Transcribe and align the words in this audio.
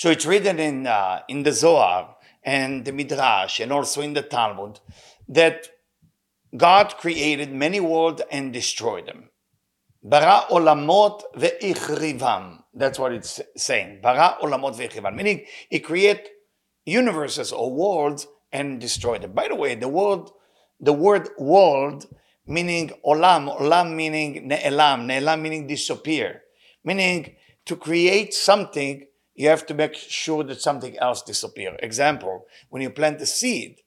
So 0.00 0.08
it's 0.08 0.24
written 0.24 0.58
in, 0.58 0.86
uh, 0.86 1.20
in 1.28 1.42
the 1.42 1.52
Zohar 1.52 2.16
and 2.42 2.86
the 2.86 2.90
Midrash 2.90 3.60
and 3.60 3.70
also 3.70 4.00
in 4.00 4.14
the 4.14 4.22
Talmud 4.22 4.80
that 5.28 5.68
God 6.56 6.96
created 6.96 7.52
many 7.52 7.80
worlds 7.80 8.22
and 8.30 8.50
destroyed 8.50 9.04
them. 9.04 9.28
Bara 10.02 10.46
olamot 10.50 11.20
ve'ichrivam. 11.36 12.62
That's 12.72 12.98
what 12.98 13.12
it's 13.12 13.42
saying. 13.58 14.00
Bara 14.02 14.38
olamot 14.42 14.74
ve'ichrivam. 14.74 15.14
Meaning, 15.14 15.44
he 15.68 15.80
create 15.80 16.30
universes 16.86 17.52
or 17.52 17.70
worlds 17.70 18.26
and 18.50 18.80
destroy 18.80 19.18
them. 19.18 19.32
By 19.32 19.48
the 19.48 19.54
way, 19.54 19.74
the 19.74 19.88
word, 19.88 20.30
the 20.80 20.94
word 20.94 21.28
world 21.38 22.06
meaning 22.46 22.92
olam, 23.04 23.54
olam 23.54 23.94
meaning 23.94 24.48
ne'elam, 24.48 25.04
ne'elam 25.04 25.42
meaning 25.42 25.66
disappear. 25.66 26.40
Meaning, 26.84 27.36
to 27.66 27.76
create 27.76 28.32
something, 28.32 29.04
you 29.40 29.48
have 29.48 29.64
to 29.64 29.72
make 29.72 29.94
sure 29.94 30.44
that 30.44 30.60
something 30.60 30.98
else 30.98 31.22
disappear. 31.22 31.74
Example, 31.78 32.44
when 32.68 32.82
you 32.82 32.90
plant 32.90 33.22
a 33.22 33.26
seed, 33.26 33.80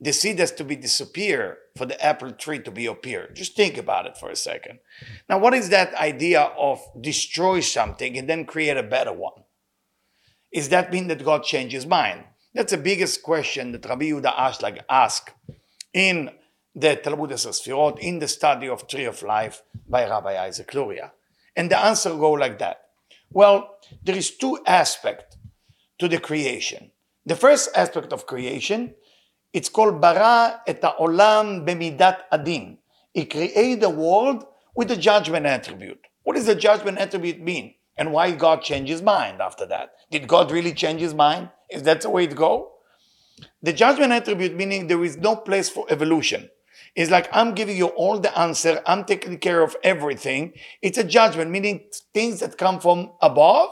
the 0.00 0.14
seed 0.14 0.38
has 0.38 0.50
to 0.52 0.64
be 0.64 0.76
disappear 0.76 1.58
for 1.76 1.84
the 1.84 2.02
apple 2.02 2.32
tree 2.32 2.58
to 2.60 2.70
be 2.70 2.86
appear. 2.86 3.28
Just 3.34 3.54
think 3.54 3.76
about 3.76 4.06
it 4.06 4.16
for 4.16 4.30
a 4.30 4.36
second. 4.50 4.78
Now, 5.28 5.38
what 5.38 5.52
is 5.52 5.68
that 5.68 5.94
idea 5.94 6.40
of 6.58 6.80
destroy 6.98 7.60
something 7.60 8.16
and 8.16 8.26
then 8.30 8.46
create 8.46 8.78
a 8.78 8.82
better 8.82 9.12
one? 9.12 9.44
Is 10.50 10.70
that 10.70 10.90
mean 10.90 11.08
that 11.08 11.22
God 11.22 11.44
changed 11.44 11.74
his 11.74 11.86
mind? 11.86 12.24
That's 12.54 12.72
the 12.72 12.78
biggest 12.78 13.22
question 13.22 13.72
that 13.72 13.84
Rabbi 13.84 14.06
Yehuda 14.06 14.34
Ashlag 14.34 14.80
asked 14.88 15.32
in 15.92 16.30
the 16.74 16.96
Talmud 16.96 17.30
Sefirot, 17.32 17.98
in 17.98 18.20
the 18.20 18.28
study 18.28 18.70
of 18.70 18.88
Tree 18.88 19.04
of 19.04 19.22
Life 19.22 19.62
by 19.86 20.08
Rabbi 20.08 20.42
Isaac 20.42 20.72
Luria. 20.72 21.12
And 21.54 21.70
the 21.70 21.78
answer 21.78 22.10
go 22.16 22.32
like 22.32 22.58
that. 22.60 22.78
Well, 23.30 23.78
there 24.02 24.16
is 24.16 24.30
two 24.30 24.58
aspects 24.66 25.36
to 25.98 26.08
the 26.08 26.18
creation. 26.18 26.90
The 27.26 27.36
first 27.36 27.70
aspect 27.76 28.12
of 28.12 28.26
creation, 28.26 28.94
it's 29.52 29.68
called 29.68 30.00
bara 30.00 30.60
et 30.66 30.82
ha'olam 30.82 31.66
bemidat 31.66 32.22
adin. 32.32 32.78
He 33.12 33.26
created 33.26 33.80
the 33.80 33.90
world 33.90 34.44
with 34.74 34.88
the 34.88 34.96
judgment 34.96 35.46
attribute. 35.46 36.00
What 36.24 36.34
does 36.36 36.46
the 36.46 36.54
judgment 36.54 36.98
attribute 36.98 37.40
mean? 37.40 37.74
And 37.96 38.12
why 38.12 38.32
God 38.32 38.62
changed 38.62 38.90
his 38.90 39.02
mind 39.02 39.40
after 39.40 39.66
that? 39.66 39.92
Did 40.10 40.26
God 40.26 40.50
really 40.50 40.72
change 40.72 41.00
his 41.00 41.14
mind? 41.14 41.50
Is 41.70 41.82
that 41.82 42.00
the 42.00 42.10
way 42.10 42.24
it 42.24 42.34
go? 42.34 42.72
The 43.62 43.72
judgment 43.72 44.12
attribute 44.12 44.54
meaning 44.56 44.86
there 44.86 45.04
is 45.04 45.16
no 45.16 45.36
place 45.36 45.68
for 45.68 45.86
evolution. 45.90 46.48
It's 46.94 47.10
like 47.10 47.28
I'm 47.32 47.54
giving 47.54 47.76
you 47.76 47.86
all 47.88 48.18
the 48.18 48.36
answer, 48.38 48.82
I'm 48.86 49.04
taking 49.04 49.38
care 49.38 49.62
of 49.62 49.76
everything. 49.82 50.52
It's 50.80 50.98
a 50.98 51.04
judgment, 51.04 51.50
meaning 51.50 51.84
things 52.12 52.40
that 52.40 52.58
come 52.58 52.80
from 52.80 53.12
above 53.20 53.70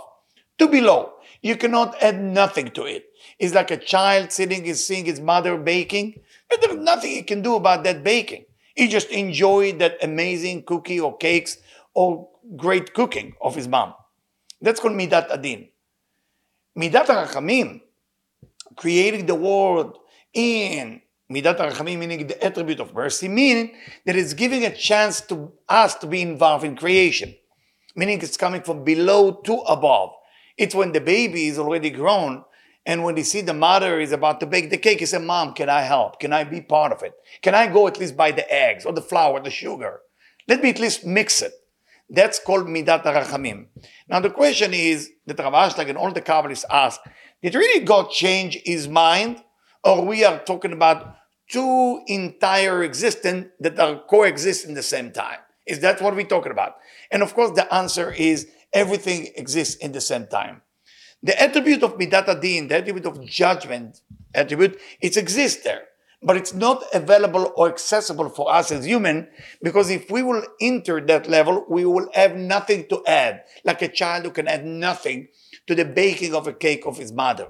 to 0.60 0.68
below. 0.68 1.14
You 1.42 1.56
cannot 1.56 2.00
add 2.02 2.22
nothing 2.22 2.70
to 2.72 2.84
it. 2.84 3.06
It's 3.38 3.54
like 3.54 3.70
a 3.70 3.76
child 3.76 4.30
sitting 4.30 4.66
and 4.68 4.76
seeing 4.76 5.06
his 5.06 5.20
mother 5.20 5.56
baking. 5.56 6.20
And 6.50 6.62
there's 6.62 6.76
nothing 6.76 7.10
he 7.10 7.22
can 7.22 7.42
do 7.42 7.54
about 7.56 7.84
that 7.84 8.04
baking. 8.04 8.44
He 8.74 8.88
just 8.88 9.08
enjoyed 9.10 9.78
that 9.80 9.98
amazing 10.02 10.64
cookie 10.64 11.00
or 11.00 11.16
cakes 11.16 11.58
or 11.94 12.28
great 12.56 12.94
cooking 12.94 13.34
of 13.40 13.54
his 13.54 13.68
mom. 13.68 13.94
That's 14.60 14.80
called 14.80 14.94
Midat 14.94 15.30
Adin. 15.30 15.68
Midat 16.78 17.06
Rachamim, 17.06 17.80
creating 18.76 19.26
the 19.26 19.34
world 19.34 19.98
in 20.32 21.00
Midat 21.30 21.58
Rachamim, 21.58 21.98
meaning 21.98 22.26
the 22.26 22.42
attribute 22.44 22.80
of 22.80 22.94
mercy, 22.94 23.28
meaning 23.28 23.74
that 24.06 24.16
it's 24.16 24.34
giving 24.34 24.64
a 24.64 24.74
chance 24.74 25.20
to 25.22 25.52
us 25.68 25.94
to 25.96 26.06
be 26.06 26.22
involved 26.22 26.64
in 26.64 26.76
creation. 26.76 27.34
Meaning 27.96 28.20
it's 28.22 28.36
coming 28.36 28.62
from 28.62 28.84
below 28.84 29.32
to 29.32 29.58
above. 29.60 30.12
It's 30.60 30.74
when 30.74 30.92
the 30.92 31.00
baby 31.00 31.46
is 31.46 31.58
already 31.58 31.88
grown 31.88 32.44
and 32.84 33.02
when 33.02 33.14
they 33.14 33.22
see 33.22 33.40
the 33.40 33.54
mother 33.54 33.98
is 33.98 34.12
about 34.12 34.40
to 34.40 34.46
bake 34.46 34.68
the 34.68 34.76
cake, 34.76 35.00
he 35.00 35.06
said, 35.06 35.22
Mom, 35.22 35.54
can 35.54 35.70
I 35.70 35.80
help? 35.80 36.20
Can 36.20 36.34
I 36.34 36.44
be 36.44 36.60
part 36.60 36.92
of 36.92 37.02
it? 37.02 37.14
Can 37.40 37.54
I 37.54 37.66
go 37.66 37.86
at 37.86 37.98
least 37.98 38.14
buy 38.14 38.30
the 38.30 38.46
eggs 38.52 38.84
or 38.84 38.92
the 38.92 39.00
flour, 39.00 39.38
or 39.38 39.40
the 39.40 39.50
sugar? 39.50 40.02
Let 40.46 40.62
me 40.62 40.68
at 40.68 40.78
least 40.78 41.06
mix 41.06 41.40
it. 41.40 41.52
That's 42.10 42.38
called 42.38 42.66
Midat 42.66 43.04
Rachamim. 43.04 43.68
Now 44.06 44.20
the 44.20 44.28
question 44.28 44.74
is 44.74 45.10
that 45.24 45.38
Rav 45.38 45.54
Ashlag 45.54 45.88
and 45.88 45.96
all 45.96 46.12
the 46.12 46.20
Kabbalists 46.20 46.66
ask, 46.68 47.00
did 47.42 47.54
really 47.54 47.82
God 47.82 48.10
change 48.10 48.58
his 48.62 48.86
mind? 48.86 49.42
Or 49.82 50.04
we 50.04 50.24
are 50.26 50.40
talking 50.40 50.72
about 50.72 51.16
two 51.48 52.02
entire 52.06 52.82
existence 52.82 53.46
that 53.60 53.80
are 53.80 54.02
coexist 54.10 54.66
in 54.66 54.74
the 54.74 54.82
same 54.82 55.10
time? 55.10 55.38
Is 55.66 55.80
that 55.80 56.02
what 56.02 56.14
we're 56.14 56.26
talking 56.26 56.52
about? 56.52 56.74
And 57.10 57.22
of 57.22 57.32
course 57.32 57.52
the 57.52 57.72
answer 57.72 58.12
is 58.12 58.46
everything 58.72 59.28
exists 59.36 59.76
in 59.76 59.92
the 59.92 60.00
same 60.00 60.26
time. 60.26 60.62
The 61.22 61.40
attribute 61.40 61.82
of 61.82 61.98
Midat 61.98 62.40
din, 62.40 62.68
the 62.68 62.76
attribute 62.78 63.06
of 63.06 63.24
judgment 63.24 64.00
attribute, 64.34 64.78
it 65.00 65.16
exists 65.16 65.64
there 65.64 65.84
but 66.22 66.36
it's 66.36 66.52
not 66.52 66.84
available 66.92 67.52
or 67.56 67.68
accessible 67.68 68.28
for 68.28 68.52
us 68.52 68.70
as 68.70 68.84
human 68.84 69.28
because 69.62 69.90
if 69.90 70.10
we 70.10 70.22
will 70.22 70.42
enter 70.60 71.00
that 71.00 71.28
level, 71.28 71.64
we 71.68 71.84
will 71.84 72.08
have 72.14 72.36
nothing 72.36 72.86
to 72.88 73.02
add, 73.06 73.42
like 73.64 73.80
a 73.80 73.88
child 73.88 74.24
who 74.24 74.30
can 74.30 74.46
add 74.46 74.64
nothing 74.64 75.28
to 75.66 75.74
the 75.74 75.84
baking 75.84 76.34
of 76.34 76.46
a 76.46 76.52
cake 76.52 76.84
of 76.86 76.98
his 76.98 77.12
mother. 77.12 77.48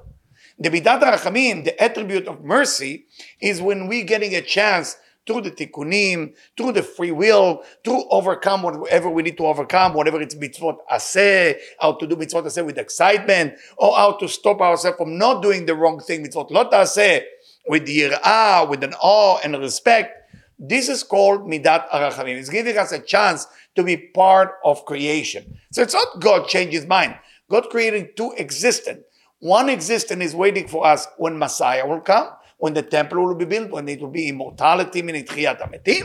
The 0.58 0.70
Midat 0.70 1.00
Rachamim, 1.00 1.64
the 1.64 1.82
attribute 1.82 2.28
of 2.28 2.44
mercy, 2.44 3.06
is 3.40 3.60
when 3.60 3.88
we 3.88 4.02
getting 4.04 4.34
a 4.34 4.42
chance 4.42 4.96
through 5.26 5.42
the 5.42 5.50
tikkunim, 5.50 6.34
through 6.56 6.72
the 6.72 6.82
free 6.82 7.10
will, 7.10 7.62
to 7.84 8.04
overcome 8.10 8.62
whatever 8.62 9.08
we 9.08 9.22
need 9.22 9.36
to 9.36 9.46
overcome, 9.46 9.94
whatever 9.94 10.20
it's 10.20 10.34
mitzvot 10.34 10.78
aseh, 10.90 11.56
how 11.78 11.92
to 11.92 12.06
do 12.06 12.16
mitzvot 12.16 12.44
aseh 12.44 12.64
with 12.64 12.78
excitement, 12.78 13.54
or 13.78 13.94
how 13.96 14.12
to 14.12 14.28
stop 14.28 14.60
ourselves 14.60 14.96
from 14.96 15.18
not 15.18 15.42
doing 15.42 15.66
the 15.66 15.74
wrong 15.74 16.00
thing, 16.00 16.24
mitzvot 16.24 16.50
lot 16.50 16.72
aseh, 16.72 17.22
with 17.68 17.86
yir'ah, 17.86 18.68
with 18.68 18.82
an 18.82 18.94
awe 19.00 19.38
and 19.44 19.56
respect. 19.58 20.16
This 20.58 20.88
is 20.88 21.02
called 21.02 21.42
midat 21.42 21.88
arachamim. 21.88 22.36
It's 22.36 22.50
giving 22.50 22.76
us 22.76 22.92
a 22.92 22.98
chance 22.98 23.46
to 23.76 23.82
be 23.82 23.96
part 23.96 24.56
of 24.64 24.84
creation. 24.84 25.58
So 25.72 25.82
it's 25.82 25.94
not 25.94 26.20
God 26.20 26.48
changes 26.48 26.86
mind. 26.86 27.14
God 27.50 27.70
created 27.70 28.16
two 28.16 28.34
existent. 28.36 29.02
One 29.38 29.70
existent 29.70 30.22
is 30.22 30.34
waiting 30.34 30.68
for 30.68 30.86
us 30.86 31.06
when 31.16 31.38
Messiah 31.38 31.86
will 31.86 32.00
come, 32.00 32.28
when 32.60 32.74
the 32.74 32.82
temple 32.82 33.24
will 33.24 33.34
be 33.34 33.44
built, 33.44 33.70
when 33.70 33.88
it 33.88 34.00
will 34.00 34.10
be 34.10 34.28
immortality, 34.28 35.02
meaning 35.02 35.24
Tchiyat 35.24 35.60
HaMetim. 35.60 36.04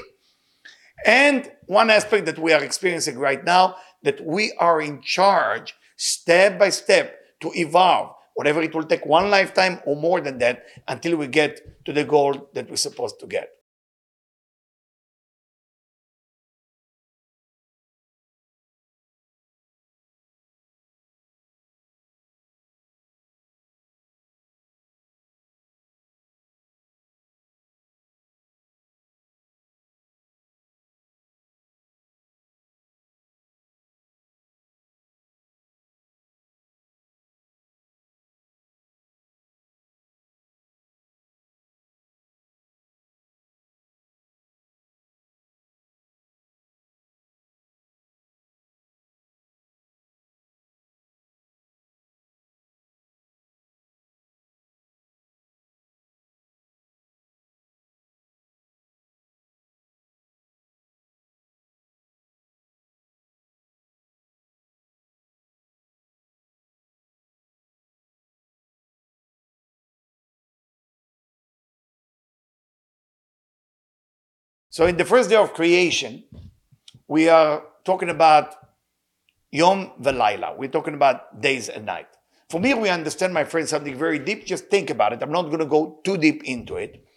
And 1.05 1.51
one 1.67 1.89
aspect 1.89 2.25
that 2.25 2.39
we 2.39 2.53
are 2.53 2.63
experiencing 2.63 3.19
right 3.19 3.43
now, 3.43 3.75
that 4.03 4.25
we 4.25 4.53
are 4.59 4.81
in 4.81 5.01
charge, 5.01 5.75
step 5.97 6.57
by 6.57 6.69
step, 6.69 7.19
to 7.41 7.51
evolve 7.53 8.16
whatever 8.35 8.61
it 8.61 8.73
will 8.73 8.85
take 8.85 9.05
one 9.05 9.29
lifetime 9.29 9.79
or 9.85 9.95
more 9.95 10.21
than 10.21 10.38
that 10.39 10.66
until 10.88 11.17
we 11.17 11.27
get 11.27 11.85
to 11.85 11.93
the 11.93 12.03
goal 12.03 12.49
that 12.53 12.69
we're 12.69 12.75
supposed 12.75 13.19
to 13.19 13.27
get. 13.27 13.49
So 74.75 74.85
in 74.87 74.97
the 74.97 75.05
first 75.05 75.29
day 75.29 75.37
of 75.37 75.53
creation, 75.53 76.25
we 77.07 77.29
are 77.29 77.63
talking 77.85 78.09
about 78.09 78.55
Yom 79.49 79.93
Velaila. 80.01 80.57
We're 80.57 80.67
talking 80.67 80.95
about 80.95 81.39
days 81.39 81.69
and 81.69 81.85
night. 81.85 82.07
For 82.49 82.59
me, 82.59 82.73
we 82.73 82.89
understand, 82.89 83.33
my 83.33 83.45
friend, 83.45 83.69
something 83.69 83.97
very 83.97 84.19
deep. 84.19 84.45
Just 84.45 84.66
think 84.66 84.89
about 84.89 85.13
it. 85.13 85.23
I'm 85.23 85.31
not 85.31 85.43
going 85.43 85.59
to 85.59 85.66
go 85.66 86.01
too 86.03 86.17
deep 86.17 86.43
into 86.43 86.75
it. 86.75 87.07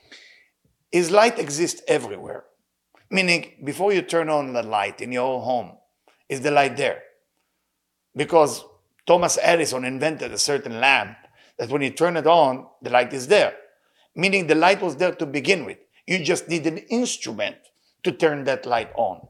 Is 0.92 1.10
light 1.10 1.40
exists 1.40 1.82
everywhere? 1.88 2.44
Meaning, 3.10 3.54
before 3.64 3.92
you 3.92 4.02
turn 4.02 4.28
on 4.28 4.52
the 4.52 4.62
light 4.62 5.00
in 5.00 5.10
your 5.10 5.42
home, 5.42 5.72
is 6.28 6.42
the 6.42 6.52
light 6.52 6.76
there? 6.76 7.02
Because 8.14 8.64
Thomas 9.04 9.36
Edison 9.42 9.84
invented 9.84 10.30
a 10.30 10.38
certain 10.38 10.78
lamp 10.78 11.16
that 11.58 11.70
when 11.70 11.82
you 11.82 11.90
turn 11.90 12.16
it 12.16 12.26
on, 12.28 12.68
the 12.82 12.90
light 12.90 13.12
is 13.12 13.26
there. 13.26 13.54
Meaning 14.14 14.46
the 14.46 14.54
light 14.54 14.80
was 14.80 14.94
there 14.94 15.16
to 15.16 15.26
begin 15.26 15.64
with. 15.64 15.78
You 16.08 16.24
just 16.24 16.48
need 16.48 16.66
an 16.66 16.78
instrument 16.88 17.56
to 18.02 18.12
turn 18.12 18.44
that 18.44 18.64
light 18.64 18.90
on. 18.96 19.28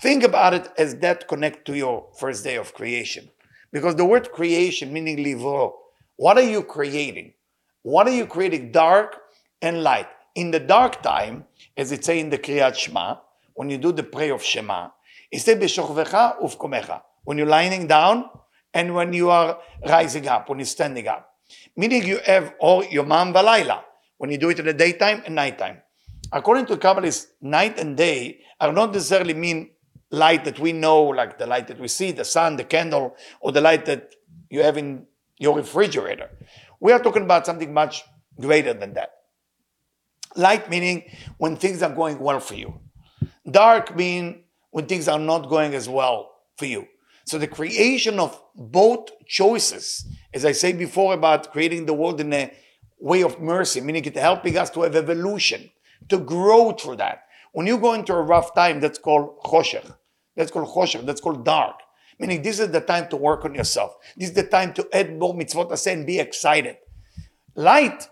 Think 0.00 0.24
about 0.24 0.54
it 0.54 0.70
as 0.78 0.96
that 1.00 1.28
connect 1.28 1.66
to 1.66 1.76
your 1.76 2.08
first 2.18 2.44
day 2.44 2.56
of 2.56 2.72
creation. 2.72 3.28
Because 3.72 3.96
the 3.96 4.06
word 4.06 4.32
creation, 4.32 4.90
meaning 4.90 5.22
livro, 5.22 5.74
what 6.16 6.38
are 6.38 6.48
you 6.54 6.62
creating? 6.62 7.34
What 7.82 8.08
are 8.08 8.16
you 8.16 8.24
creating? 8.24 8.72
Dark 8.72 9.18
and 9.60 9.82
light. 9.82 10.08
In 10.34 10.50
the 10.50 10.60
dark 10.60 11.02
time, 11.02 11.44
as 11.76 11.92
it 11.92 12.06
say 12.06 12.20
in 12.20 12.30
the 12.30 12.38
Kriyat 12.38 12.74
Shema, 12.74 13.16
when 13.52 13.68
you 13.68 13.76
do 13.76 13.92
the 13.92 14.02
prayer 14.02 14.32
of 14.32 14.42
Shema, 14.42 14.88
it 15.30 15.40
says 15.40 15.58
b'shokvecha 15.58 16.40
ufkomecha. 16.40 17.02
When 17.24 17.36
you're 17.36 17.46
lying 17.46 17.86
down 17.86 18.30
and 18.72 18.94
when 18.94 19.12
you 19.12 19.28
are 19.28 19.58
rising 19.86 20.26
up, 20.26 20.48
when 20.48 20.58
you're 20.58 20.64
standing 20.64 21.06
up. 21.06 21.34
Meaning 21.76 22.06
you 22.06 22.18
have 22.24 22.54
all 22.60 22.82
your 22.82 23.04
man 23.04 23.34
valayla, 23.34 23.82
when 24.22 24.30
you 24.30 24.38
do 24.38 24.50
it 24.50 24.60
in 24.60 24.66
the 24.66 24.72
daytime 24.72 25.20
and 25.26 25.34
nighttime. 25.34 25.82
According 26.30 26.66
to 26.66 26.76
Kabbalists, 26.76 27.26
night 27.40 27.76
and 27.76 27.96
day 27.96 28.38
are 28.60 28.72
not 28.72 28.92
necessarily 28.92 29.34
mean 29.34 29.72
light 30.12 30.44
that 30.44 30.60
we 30.60 30.70
know, 30.72 31.02
like 31.02 31.38
the 31.38 31.46
light 31.46 31.66
that 31.66 31.80
we 31.80 31.88
see, 31.88 32.12
the 32.12 32.24
sun, 32.24 32.54
the 32.54 32.62
candle, 32.62 33.16
or 33.40 33.50
the 33.50 33.60
light 33.60 33.84
that 33.86 34.14
you 34.48 34.62
have 34.62 34.76
in 34.76 35.06
your 35.38 35.56
refrigerator. 35.56 36.30
We 36.78 36.92
are 36.92 37.00
talking 37.00 37.24
about 37.24 37.46
something 37.46 37.74
much 37.74 38.04
greater 38.40 38.72
than 38.72 38.94
that. 38.94 39.10
Light 40.36 40.70
meaning 40.70 41.10
when 41.38 41.56
things 41.56 41.82
are 41.82 41.92
going 41.92 42.20
well 42.20 42.38
for 42.38 42.54
you. 42.54 42.78
Dark 43.50 43.96
mean 43.96 44.44
when 44.70 44.86
things 44.86 45.08
are 45.08 45.18
not 45.18 45.48
going 45.48 45.74
as 45.74 45.88
well 45.88 46.30
for 46.56 46.66
you. 46.66 46.86
So 47.24 47.38
the 47.38 47.48
creation 47.48 48.20
of 48.20 48.40
both 48.54 49.08
choices, 49.26 50.06
as 50.32 50.44
I 50.44 50.52
said 50.52 50.78
before 50.78 51.12
about 51.12 51.50
creating 51.50 51.86
the 51.86 51.94
world 51.94 52.20
in 52.20 52.32
a 52.32 52.52
way 53.02 53.22
of 53.22 53.40
mercy, 53.40 53.80
meaning 53.80 54.04
it 54.04 54.16
helping 54.16 54.56
us 54.56 54.70
to 54.70 54.82
have 54.82 54.94
evolution, 54.94 55.70
to 56.08 56.18
grow 56.18 56.70
through 56.72 56.96
that. 56.96 57.24
When 57.52 57.66
you 57.66 57.76
go 57.76 57.94
into 57.94 58.14
a 58.14 58.22
rough 58.22 58.54
time, 58.54 58.80
that's 58.80 58.98
called 58.98 59.42
choshech. 59.44 59.92
That's 60.36 60.50
called 60.50 60.68
choshech. 60.68 61.04
That's 61.04 61.20
called 61.20 61.44
dark. 61.44 61.76
Meaning 62.18 62.42
this 62.42 62.60
is 62.60 62.70
the 62.70 62.80
time 62.80 63.08
to 63.08 63.16
work 63.16 63.44
on 63.44 63.54
yourself. 63.54 63.96
This 64.16 64.28
is 64.28 64.34
the 64.34 64.44
time 64.44 64.72
to 64.74 64.88
add 64.92 65.18
more 65.18 65.34
mitzvot 65.34 65.86
and 65.86 66.06
be 66.06 66.20
excited. 66.20 66.76
Light 67.56 68.08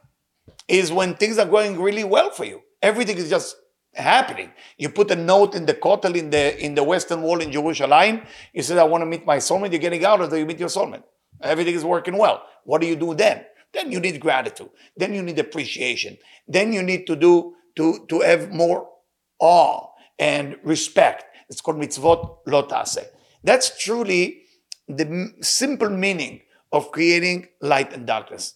is 0.67 0.91
when 0.91 1.15
things 1.15 1.39
are 1.39 1.47
going 1.47 1.81
really 1.81 2.05
well 2.05 2.31
for 2.31 2.45
you. 2.45 2.61
Everything 2.83 3.17
is 3.17 3.31
just 3.31 3.57
happening. 3.95 4.51
You 4.77 4.89
put 4.89 5.11
a 5.13 5.17
note 5.17 5.55
in 5.55 5.67
the 5.67 5.75
kotel 5.75 6.17
in 6.17 6.31
the 6.31 6.45
in 6.65 6.75
the 6.75 6.83
western 6.83 7.23
wall 7.23 7.41
in 7.41 7.53
Jerusalem. 7.53 8.23
You 8.53 8.63
said, 8.63 8.79
"I 8.79 8.85
want 8.85 9.03
to 9.03 9.07
meet 9.07 9.25
my 9.25 9.37
soulmate." 9.37 9.71
You're 9.73 9.87
getting 9.87 10.05
out, 10.05 10.21
or 10.21 10.37
you 10.37 10.47
meet 10.47 10.59
your 10.59 10.69
soulmate. 10.69 11.05
Everything 11.43 11.75
is 11.75 11.85
working 11.85 12.17
well. 12.17 12.43
What 12.65 12.81
do 12.81 12.87
you 12.87 12.97
do 12.97 13.15
then? 13.15 13.45
Then 13.73 13.93
you 13.93 14.01
need 14.01 14.21
gratitude. 14.21 14.71
Then 14.97 15.15
you 15.15 15.23
need 15.23 15.39
appreciation. 15.39 16.19
Then 16.49 16.73
you 16.73 16.83
need 16.83 17.07
to 17.07 17.17
do 17.17 17.55
to 17.77 18.07
to 18.09 18.21
have 18.21 18.51
more 18.51 18.89
awe 19.39 19.89
and 20.19 20.57
respect. 20.63 21.25
It's 21.49 21.61
called 21.61 21.79
mitzvot 21.79 22.45
lotase. 22.47 23.05
That's 23.43 23.79
truly 23.83 24.43
the 24.89 25.33
simple 25.41 25.91
meaning 25.91 26.43
of 26.73 26.93
creating 26.93 27.49
light 27.61 27.93
and 27.93 28.07
darkness. 28.07 28.55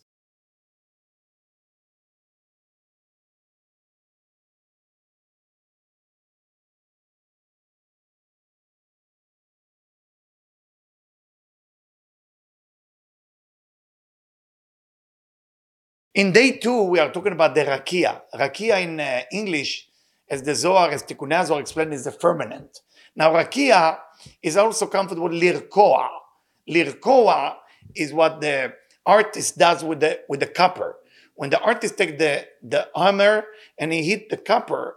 In 16.14 16.30
day 16.30 16.58
two, 16.58 16.84
we 16.84 17.00
are 17.00 17.10
talking 17.10 17.32
about 17.32 17.56
the 17.56 17.64
rakia. 17.64 18.20
Rakia 18.32 18.80
in 18.84 19.00
uh, 19.00 19.22
English, 19.32 19.88
as 20.30 20.44
the 20.44 20.54
Zohar, 20.54 20.90
as 20.90 21.02
Tikkunei 21.02 21.44
Zohar 21.44 21.60
explained, 21.60 21.92
is 21.92 22.04
the 22.04 22.12
firmament. 22.12 22.82
Now, 23.16 23.32
rakia 23.32 23.98
is 24.40 24.56
also 24.56 24.86
comfortable 24.86 25.28
lirkoa. 25.28 26.06
Lirkoa 26.70 27.56
is 27.96 28.12
what 28.12 28.40
the 28.40 28.74
artist 29.04 29.58
does 29.58 29.82
with 29.82 29.98
the 29.98 30.20
with 30.28 30.38
the 30.38 30.46
copper. 30.46 30.94
When 31.34 31.50
the 31.50 31.60
artist 31.60 31.98
take 31.98 32.16
the, 32.16 32.46
the 32.62 32.88
hammer 32.94 33.46
and 33.76 33.92
he 33.92 34.04
hit 34.04 34.30
the 34.30 34.36
copper, 34.36 34.94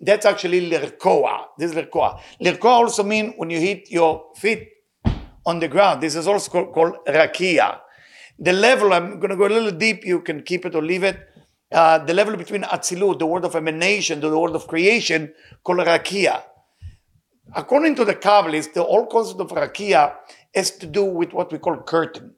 that's 0.00 0.24
actually 0.24 0.70
lirkoa. 0.70 1.44
This 1.58 1.72
is 1.72 1.76
lirkoa. 1.76 2.22
Lirkoa 2.40 2.64
also 2.64 3.02
mean 3.02 3.34
when 3.36 3.50
you 3.50 3.60
hit 3.60 3.90
your 3.90 4.30
feet 4.34 4.66
on 5.44 5.58
the 5.58 5.68
ground. 5.68 6.02
This 6.02 6.16
is 6.16 6.26
also 6.26 6.50
called, 6.50 6.72
called 6.72 6.94
rakia 7.06 7.80
the 8.38 8.52
level, 8.52 8.92
I'm 8.92 9.18
going 9.20 9.30
to 9.30 9.36
go 9.36 9.46
a 9.46 9.48
little 9.48 9.70
deep, 9.70 10.04
you 10.04 10.20
can 10.20 10.42
keep 10.42 10.64
it 10.64 10.74
or 10.74 10.82
leave 10.82 11.04
it. 11.04 11.28
Uh, 11.70 11.98
the 11.98 12.14
level 12.14 12.36
between 12.36 12.62
Atzilut, 12.62 13.18
the 13.18 13.26
word 13.26 13.44
of 13.44 13.54
emanation, 13.54 14.20
to 14.20 14.28
the 14.28 14.38
word 14.38 14.54
of 14.54 14.66
creation, 14.66 15.32
called 15.62 15.78
Rakia. 15.80 16.42
According 17.54 17.94
to 17.96 18.04
the 18.04 18.14
Kabbalists, 18.14 18.72
the 18.72 18.82
whole 18.82 19.06
concept 19.06 19.40
of 19.40 19.48
Rakia 19.50 20.14
has 20.54 20.70
to 20.72 20.86
do 20.86 21.04
with 21.04 21.32
what 21.32 21.52
we 21.52 21.58
call 21.58 21.76
curtain. 21.78 22.34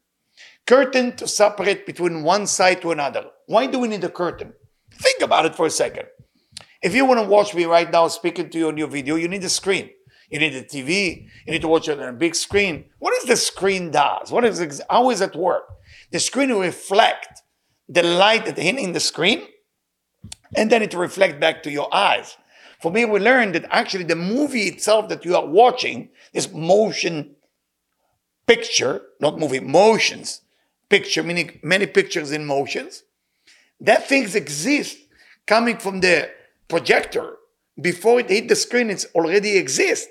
Curtain 0.67 1.17
to 1.17 1.29
separate 1.29 1.87
between 1.87 2.23
one 2.23 2.47
side 2.47 2.83
to 2.83 2.93
another. 2.93 3.27
Why 3.47 3.67
do 3.67 3.79
we 3.79 3.89
need 3.89 4.05
a 4.05 4.09
curtain? 4.09 4.53
Think 4.93 5.23
about 5.23 5.47
it 5.47 5.55
for 5.55 5.67
a 5.67 5.71
second. 5.71 6.07
If 6.83 6.95
you 6.95 7.05
want 7.05 7.21
to 7.21 7.27
watch 7.27 7.55
me 7.55 7.65
right 7.65 7.91
now 7.91 8.09
speaking 8.09 8.51
to 8.51 8.59
you 8.59 8.69
on 8.69 8.77
your 8.77 8.89
video, 8.89 9.17
you 9.17 9.29
need 9.29 9.45
a 9.45 9.49
screen. 9.49 9.91
You 10.31 10.39
need 10.39 10.55
a 10.55 10.63
TV. 10.63 11.29
You 11.47 11.53
need 11.53 11.63
to 11.63 11.69
watch 11.69 11.89
it 11.89 12.01
on 12.01 12.09
a 12.09 12.13
big 12.13 12.35
screen. 12.35 12.87
What 12.99 13.15
is 13.15 13.25
the 13.25 13.37
screen 13.37 13.91
does? 13.91 14.31
What 14.33 14.45
is 14.45 14.83
how 14.91 15.11
is 15.11 15.21
it 15.21 15.37
work? 15.37 15.65
The 16.11 16.21
screen 16.21 16.51
will 16.51 16.61
reflect 16.61 17.43
the 17.89 18.03
light 18.03 18.47
that 18.47 18.59
hitting 18.59 18.93
the 18.93 19.01
screen, 19.01 19.43
and 20.57 20.71
then 20.71 20.83
it 20.83 20.95
reflect 20.95 21.39
back 21.41 21.63
to 21.63 21.71
your 21.71 21.95
eyes. 21.95 22.37
For 22.81 22.91
me, 22.91 23.05
we 23.05 23.21
learned 23.21 23.55
that 23.55 23.67
actually 23.71 24.05
the 24.05 24.17
movie 24.17 24.65
itself 24.65 25.09
that 25.09 25.25
you 25.25 25.37
are 25.37 25.47
watching, 25.47 26.11
this 26.33 26.53
motion 26.53 27.37
picture, 28.47 29.03
not 29.21 29.39
movie, 29.39 29.61
motions 29.61 30.43
picture, 30.89 31.23
meaning 31.23 31.59
many 31.63 31.87
pictures 31.87 32.31
in 32.33 32.47
motions, 32.47 33.03
that 33.81 34.09
things 34.09 34.35
exist 34.35 34.99
coming 35.47 35.79
from 35.79 36.01
the 36.01 36.31
projector. 36.69 37.37
Before 37.81 38.21
it 38.21 38.31
hit 38.31 38.49
the 38.49 38.57
screen, 38.57 38.91
it's 38.91 39.07
already 39.15 39.57
exists. 39.57 40.09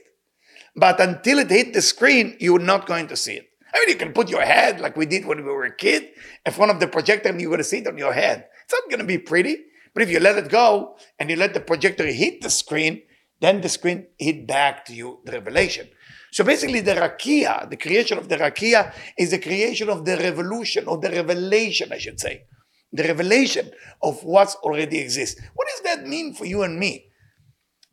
But 0.75 1.00
until 1.00 1.39
it 1.39 1.50
hit 1.50 1.74
the 1.74 1.82
screen, 1.82 2.36
you're 2.39 2.60
not 2.60 2.86
going 2.86 3.08
to 3.08 3.15
see 3.15 3.34
it. 3.34 3.50
I 3.74 3.79
mean, 3.79 3.89
you 3.89 3.96
can 3.96 4.13
put 4.13 4.29
your 4.29 4.41
head 4.41 4.79
like 4.79 4.96
we 4.96 5.05
did 5.05 5.25
when 5.25 5.38
we 5.38 5.51
were 5.51 5.65
a 5.65 5.75
kid 5.75 6.10
in 6.46 6.51
front 6.53 6.72
of 6.72 6.79
the 6.79 6.88
projector 6.88 7.29
and 7.29 7.39
you're 7.39 7.50
going 7.50 7.60
to 7.60 7.63
see 7.63 7.79
it 7.79 7.88
on 7.88 7.98
your 7.98 8.13
head. 8.13 8.48
It's 8.63 8.74
not 8.74 8.89
going 8.89 9.00
to 9.00 9.05
be 9.05 9.17
pretty. 9.17 9.58
But 9.94 10.03
if 10.03 10.10
you 10.10 10.20
let 10.20 10.38
it 10.38 10.50
go 10.50 10.98
and 11.20 11.29
you 11.29 11.38
let 11.38 11.53
the 11.53 11.60
projector 11.62 12.05
hit 12.05 12.41
the 12.41 12.50
screen, 12.50 13.03
then 13.39 13.62
the 13.62 13.70
screen 13.70 14.08
hit 14.17 14.48
back 14.48 14.86
to 14.86 14.94
you 14.94 15.20
the 15.25 15.32
revelation. 15.32 15.89
So 16.32 16.44
basically, 16.44 16.82
the 16.82 16.96
rakia, 16.96 17.70
the 17.70 17.77
creation 17.77 18.17
of 18.17 18.27
the 18.27 18.36
rakia, 18.36 18.94
is 19.17 19.32
the 19.32 19.39
creation 19.39 19.89
of 19.89 20.03
the 20.03 20.17
revolution, 20.17 20.86
or 20.86 20.98
the 20.98 21.10
revelation, 21.10 21.94
I 21.94 21.98
should 21.98 22.20
say. 22.20 22.44
The 22.91 23.03
revelation 23.03 23.72
of 24.01 24.22
what's 24.24 24.55
already 24.55 25.00
exists. 25.00 25.39
What 25.53 25.67
does 25.70 25.82
that 25.84 26.08
mean 26.08 26.34
for 26.34 26.46
you 26.46 26.63
and 26.63 26.77
me? 26.77 27.05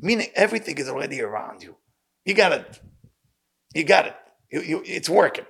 Meaning 0.01 0.29
everything 0.35 0.79
is 0.79 0.89
already 0.89 1.21
around 1.21 1.63
you. 1.63 1.77
You 2.25 2.35
got 2.35 2.53
it. 2.53 2.81
You 3.75 3.85
got 3.85 4.07
it. 4.07 4.17
You, 4.51 4.61
you, 4.63 4.83
it's 4.85 5.09
working. 5.09 5.47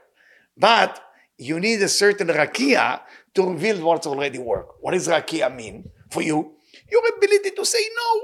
But 0.56 1.00
you 1.38 1.58
need 1.60 1.82
a 1.82 1.88
certain 1.88 2.28
rakia 2.28 3.00
to 3.34 3.50
reveal 3.50 3.84
what's 3.84 4.06
already 4.06 4.38
work. 4.38 4.74
What 4.80 4.92
does 4.92 5.08
rakia 5.08 5.54
mean 5.54 5.90
for 6.10 6.22
you? 6.22 6.52
Your 6.90 7.02
ability 7.16 7.50
to 7.50 7.64
say 7.64 7.84
no 7.96 8.20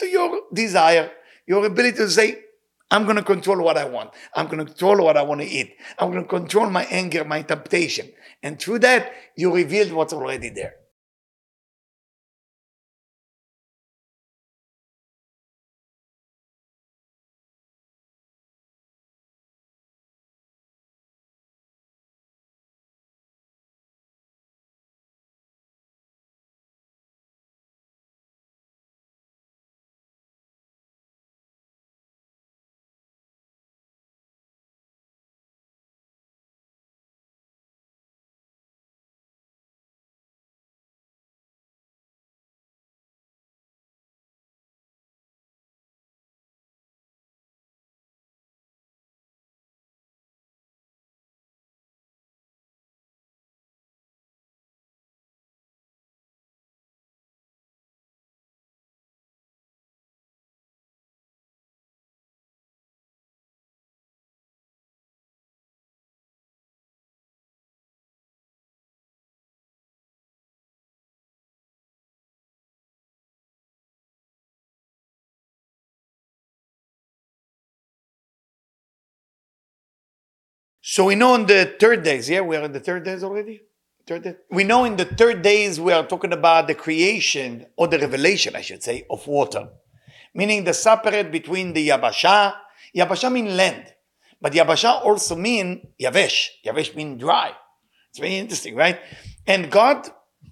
to 0.00 0.06
your 0.06 0.42
desire. 0.52 1.10
Your 1.46 1.64
ability 1.64 1.96
to 1.98 2.10
say, 2.10 2.38
I'm 2.90 3.04
going 3.04 3.16
to 3.16 3.22
control 3.22 3.62
what 3.62 3.76
I 3.76 3.84
want. 3.84 4.10
I'm 4.34 4.46
going 4.46 4.58
to 4.58 4.64
control 4.64 5.04
what 5.04 5.16
I 5.16 5.22
want 5.22 5.40
to 5.40 5.46
eat. 5.46 5.74
I'm 5.98 6.10
going 6.10 6.22
to 6.22 6.28
control 6.28 6.70
my 6.70 6.84
anger, 6.84 7.24
my 7.24 7.42
temptation. 7.42 8.10
And 8.42 8.58
through 8.60 8.80
that, 8.80 9.12
you 9.36 9.54
reveal 9.54 9.94
what's 9.94 10.12
already 10.12 10.48
there. 10.50 10.74
So 80.90 81.04
we 81.04 81.16
know 81.16 81.34
in 81.34 81.44
the 81.44 81.76
third 81.78 82.02
days, 82.02 82.30
yeah, 82.30 82.40
we 82.40 82.56
are 82.56 82.62
in 82.62 82.72
the 82.72 82.80
third 82.80 83.04
days 83.04 83.22
already. 83.22 83.60
Third 84.06 84.22
day. 84.22 84.36
We 84.50 84.64
know 84.64 84.86
in 84.86 84.96
the 84.96 85.04
third 85.04 85.42
days 85.42 85.78
we 85.78 85.92
are 85.92 86.06
talking 86.06 86.32
about 86.32 86.66
the 86.66 86.74
creation 86.74 87.66
or 87.76 87.88
the 87.88 87.98
revelation, 87.98 88.56
I 88.56 88.62
should 88.62 88.82
say, 88.82 89.04
of 89.10 89.26
water, 89.26 89.68
meaning 90.34 90.64
the 90.64 90.72
separate 90.72 91.30
between 91.30 91.74
the 91.74 91.90
yabasha. 91.90 92.54
Yabasha 92.96 93.30
mean 93.30 93.54
land, 93.54 93.84
but 94.40 94.54
yabasha 94.54 95.04
also 95.04 95.36
mean 95.36 95.88
yavesh. 96.00 96.46
Yavesh 96.64 96.96
mean 96.96 97.18
dry. 97.18 97.52
It's 98.08 98.18
very 98.18 98.38
interesting, 98.38 98.74
right? 98.74 98.98
And 99.46 99.70
God 99.70 100.08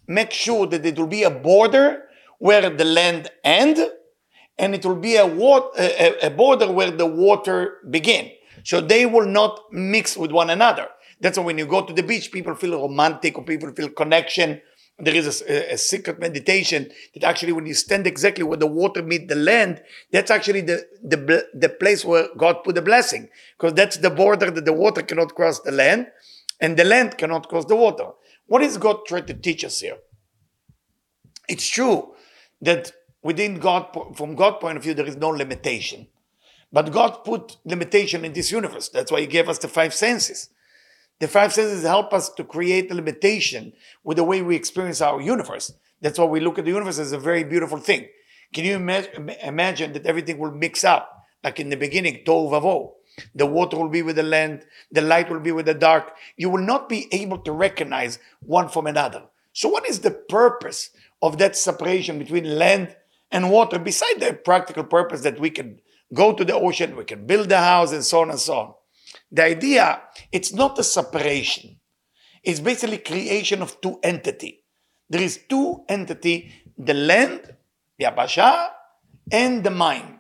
makes 0.07 0.35
sure 0.35 0.67
that 0.67 0.85
it 0.85 0.99
will 0.99 1.07
be 1.07 1.23
a 1.23 1.31
border 1.31 2.03
where 2.39 2.69
the 2.69 2.85
land 2.85 3.31
end, 3.43 3.79
and 4.59 4.75
it 4.75 4.85
will 4.85 4.97
be 4.97 5.17
a, 5.17 5.27
water, 5.27 5.71
a, 5.79 6.27
a 6.27 6.31
border 6.31 6.71
where 6.71 6.91
the 6.91 7.07
water 7.07 7.79
begin. 7.89 8.33
So 8.67 8.81
they 8.81 9.07
will 9.07 9.27
not 9.27 9.61
mix 9.71 10.17
with 10.17 10.33
one 10.33 10.51
another. 10.51 10.89
That's 11.21 11.39
why 11.39 11.45
when 11.45 11.57
you 11.57 11.67
go 11.67 11.87
to 11.87 11.93
the 11.93 12.03
beach, 12.03 12.33
people 12.33 12.57
feel 12.57 12.73
romantic 12.73 13.39
or 13.39 13.45
people 13.45 13.71
feel 13.73 13.91
connection. 13.91 14.61
There 14.99 15.15
is 15.15 15.41
a, 15.43 15.75
a, 15.75 15.79
secret 15.79 16.19
meditation 16.19 16.91
that 17.15 17.23
actually, 17.23 17.53
when 17.53 17.67
you 17.67 17.75
stand 17.75 18.09
exactly 18.09 18.43
where 18.43 18.57
the 18.57 18.67
water 18.67 19.05
meet 19.05 19.29
the 19.29 19.37
land, 19.37 19.83
that's 20.11 20.33
actually 20.33 20.63
the, 20.63 20.85
the, 21.01 21.47
the 21.55 21.69
place 21.69 22.05
where 22.05 22.27
God 22.37 22.65
put 22.65 22.75
the 22.75 22.83
blessing. 22.83 23.29
Because 23.57 23.75
that's 23.75 23.99
the 23.99 24.11
border 24.11 24.51
that 24.51 24.65
the 24.65 24.73
water 24.73 25.03
cannot 25.03 25.37
cross 25.37 25.61
the 25.61 25.71
land 25.71 26.09
and 26.61 26.77
the 26.77 26.85
land 26.85 27.19
cannot 27.19 27.49
cross 27.49 27.67
the 27.67 27.77
water. 27.77 28.09
What 28.47 28.63
is 28.63 28.79
God 28.79 29.07
trying 29.07 29.27
to 29.27 29.35
teach 29.35 29.65
us 29.65 29.79
here? 29.79 29.99
It's 31.49 31.69
true 31.69 32.15
that 32.63 32.91
within 33.23 33.61
God, 33.61 33.97
from 34.17 34.35
God's 34.35 34.57
point 34.61 34.77
of 34.77 34.83
view, 34.83 34.95
there 34.95 35.07
is 35.07 35.17
no 35.17 35.29
limitation. 35.29 36.09
But 36.73 36.93
God 36.93 37.25
put 37.25 37.57
limitation 37.65 38.25
in 38.25 38.33
this 38.33 38.51
universe. 38.51 38.89
That's 38.89 39.11
why 39.11 39.21
He 39.21 39.27
gave 39.27 39.49
us 39.49 39.59
the 39.59 39.69
five 39.69 39.95
senses. 39.95 40.51
The 41.19 41.29
five 41.29 41.53
senses 41.53 41.83
help 41.83 42.13
us 42.13 42.29
to 42.31 42.45
create 42.45 42.91
a 42.91 42.95
limitation 42.95 43.73
with 44.05 44.19
the 44.19 44.25
way 44.25 44.43
we 44.43 44.57
experience 44.57 45.01
our 45.01 45.21
universe. 45.21 45.73
That's 46.01 46.19
why 46.19 46.27
we 46.27 46.41
look 46.41 46.59
at 46.59 46.65
the 46.65 46.73
universe 46.73 46.99
as 46.99 47.13
a 47.13 47.19
very 47.19 47.43
beautiful 47.45 47.79
thing. 47.79 48.09
Can 48.53 48.65
you 48.65 48.75
imagine 48.75 49.93
that 49.93 50.07
everything 50.07 50.39
will 50.39 50.51
mix 50.51 50.85
up, 50.85 51.25
like 51.43 51.59
in 51.59 51.71
the 51.71 51.77
beginning, 51.77 52.23
tohu 52.25 52.51
vavo? 52.51 52.93
The 53.35 53.47
water 53.47 53.79
will 53.79 53.89
be 53.89 54.03
with 54.03 54.17
the 54.17 54.23
land, 54.23 54.67
the 54.91 55.01
light 55.01 55.31
will 55.31 55.41
be 55.41 55.53
with 55.53 55.67
the 55.67 55.75
dark. 55.75 56.15
You 56.37 56.51
will 56.51 56.63
not 56.63 56.89
be 56.89 57.09
able 57.13 57.39
to 57.39 57.53
recognize 57.53 58.19
one 58.41 58.69
from 58.69 58.87
another. 58.87 59.25
So, 59.55 59.71
what 59.71 59.89
is 59.89 60.01
the 60.01 60.11
purpose 60.11 60.91
of 61.23 61.39
that 61.39 61.57
separation 61.57 62.19
between 62.19 62.59
land 62.59 62.95
and 63.33 63.51
water, 63.51 63.79
beside 63.79 64.21
the 64.21 64.35
practical 64.35 64.85
purpose 64.85 65.23
that 65.23 65.41
we 65.41 65.51
can 65.51 65.81
go 66.14 66.34
to 66.34 66.44
the 66.44 66.56
ocean, 66.56 66.96
we 66.96 67.06
can 67.06 67.26
build 67.26 67.52
a 67.52 67.58
house, 67.58 67.92
and 67.92 68.04
so 68.04 68.22
on 68.22 68.30
and 68.30 68.40
so 68.40 68.54
on? 68.54 68.74
The 69.32 69.44
idea, 69.44 70.02
it's 70.32 70.54
not 70.54 70.78
a 70.80 70.84
separation. 70.84 71.80
It's 72.44 72.60
basically 72.60 72.98
creation 73.00 73.62
of 73.62 73.80
two 73.82 74.00
entity. 74.04 74.64
There 75.10 75.22
is 75.22 75.42
two 75.50 75.84
entity, 75.88 76.52
the 76.78 76.94
land, 76.94 77.56
Yabasha, 78.02 78.70
and 79.32 79.64
the 79.64 79.72
mind. 79.72 80.20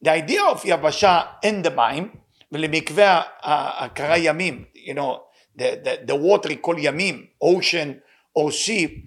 The 0.00 0.10
idea 0.10 0.44
of 0.44 0.62
Yabasha 0.62 1.36
and 1.42 1.64
the 1.64 1.70
mind, 1.70 2.10
ולמקווה 2.52 3.22
הקרה 3.42 4.18
ימים, 4.18 4.66
you 4.74 4.94
know, 4.94 5.22
the, 5.56 5.80
the, 5.82 6.06
the 6.06 6.16
water 6.16 6.54
called 6.56 6.78
yamim, 6.78 7.28
ocean 7.40 8.00
or 8.34 8.52
sea. 8.52 9.04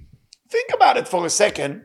Think 0.50 0.74
about 0.74 0.98
it 0.98 1.08
for 1.08 1.26
a 1.26 1.30
second, 1.30 1.84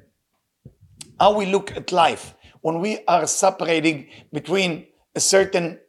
how 1.19 1.37
we 1.37 1.47
look 1.47 1.77
at 1.77 1.93
life 1.93 2.34
when 2.66 2.80
we 2.80 2.98
are 3.08 3.28
separating 3.28 4.08
between 4.34 4.88
a 5.14 5.20
certain 5.20 5.80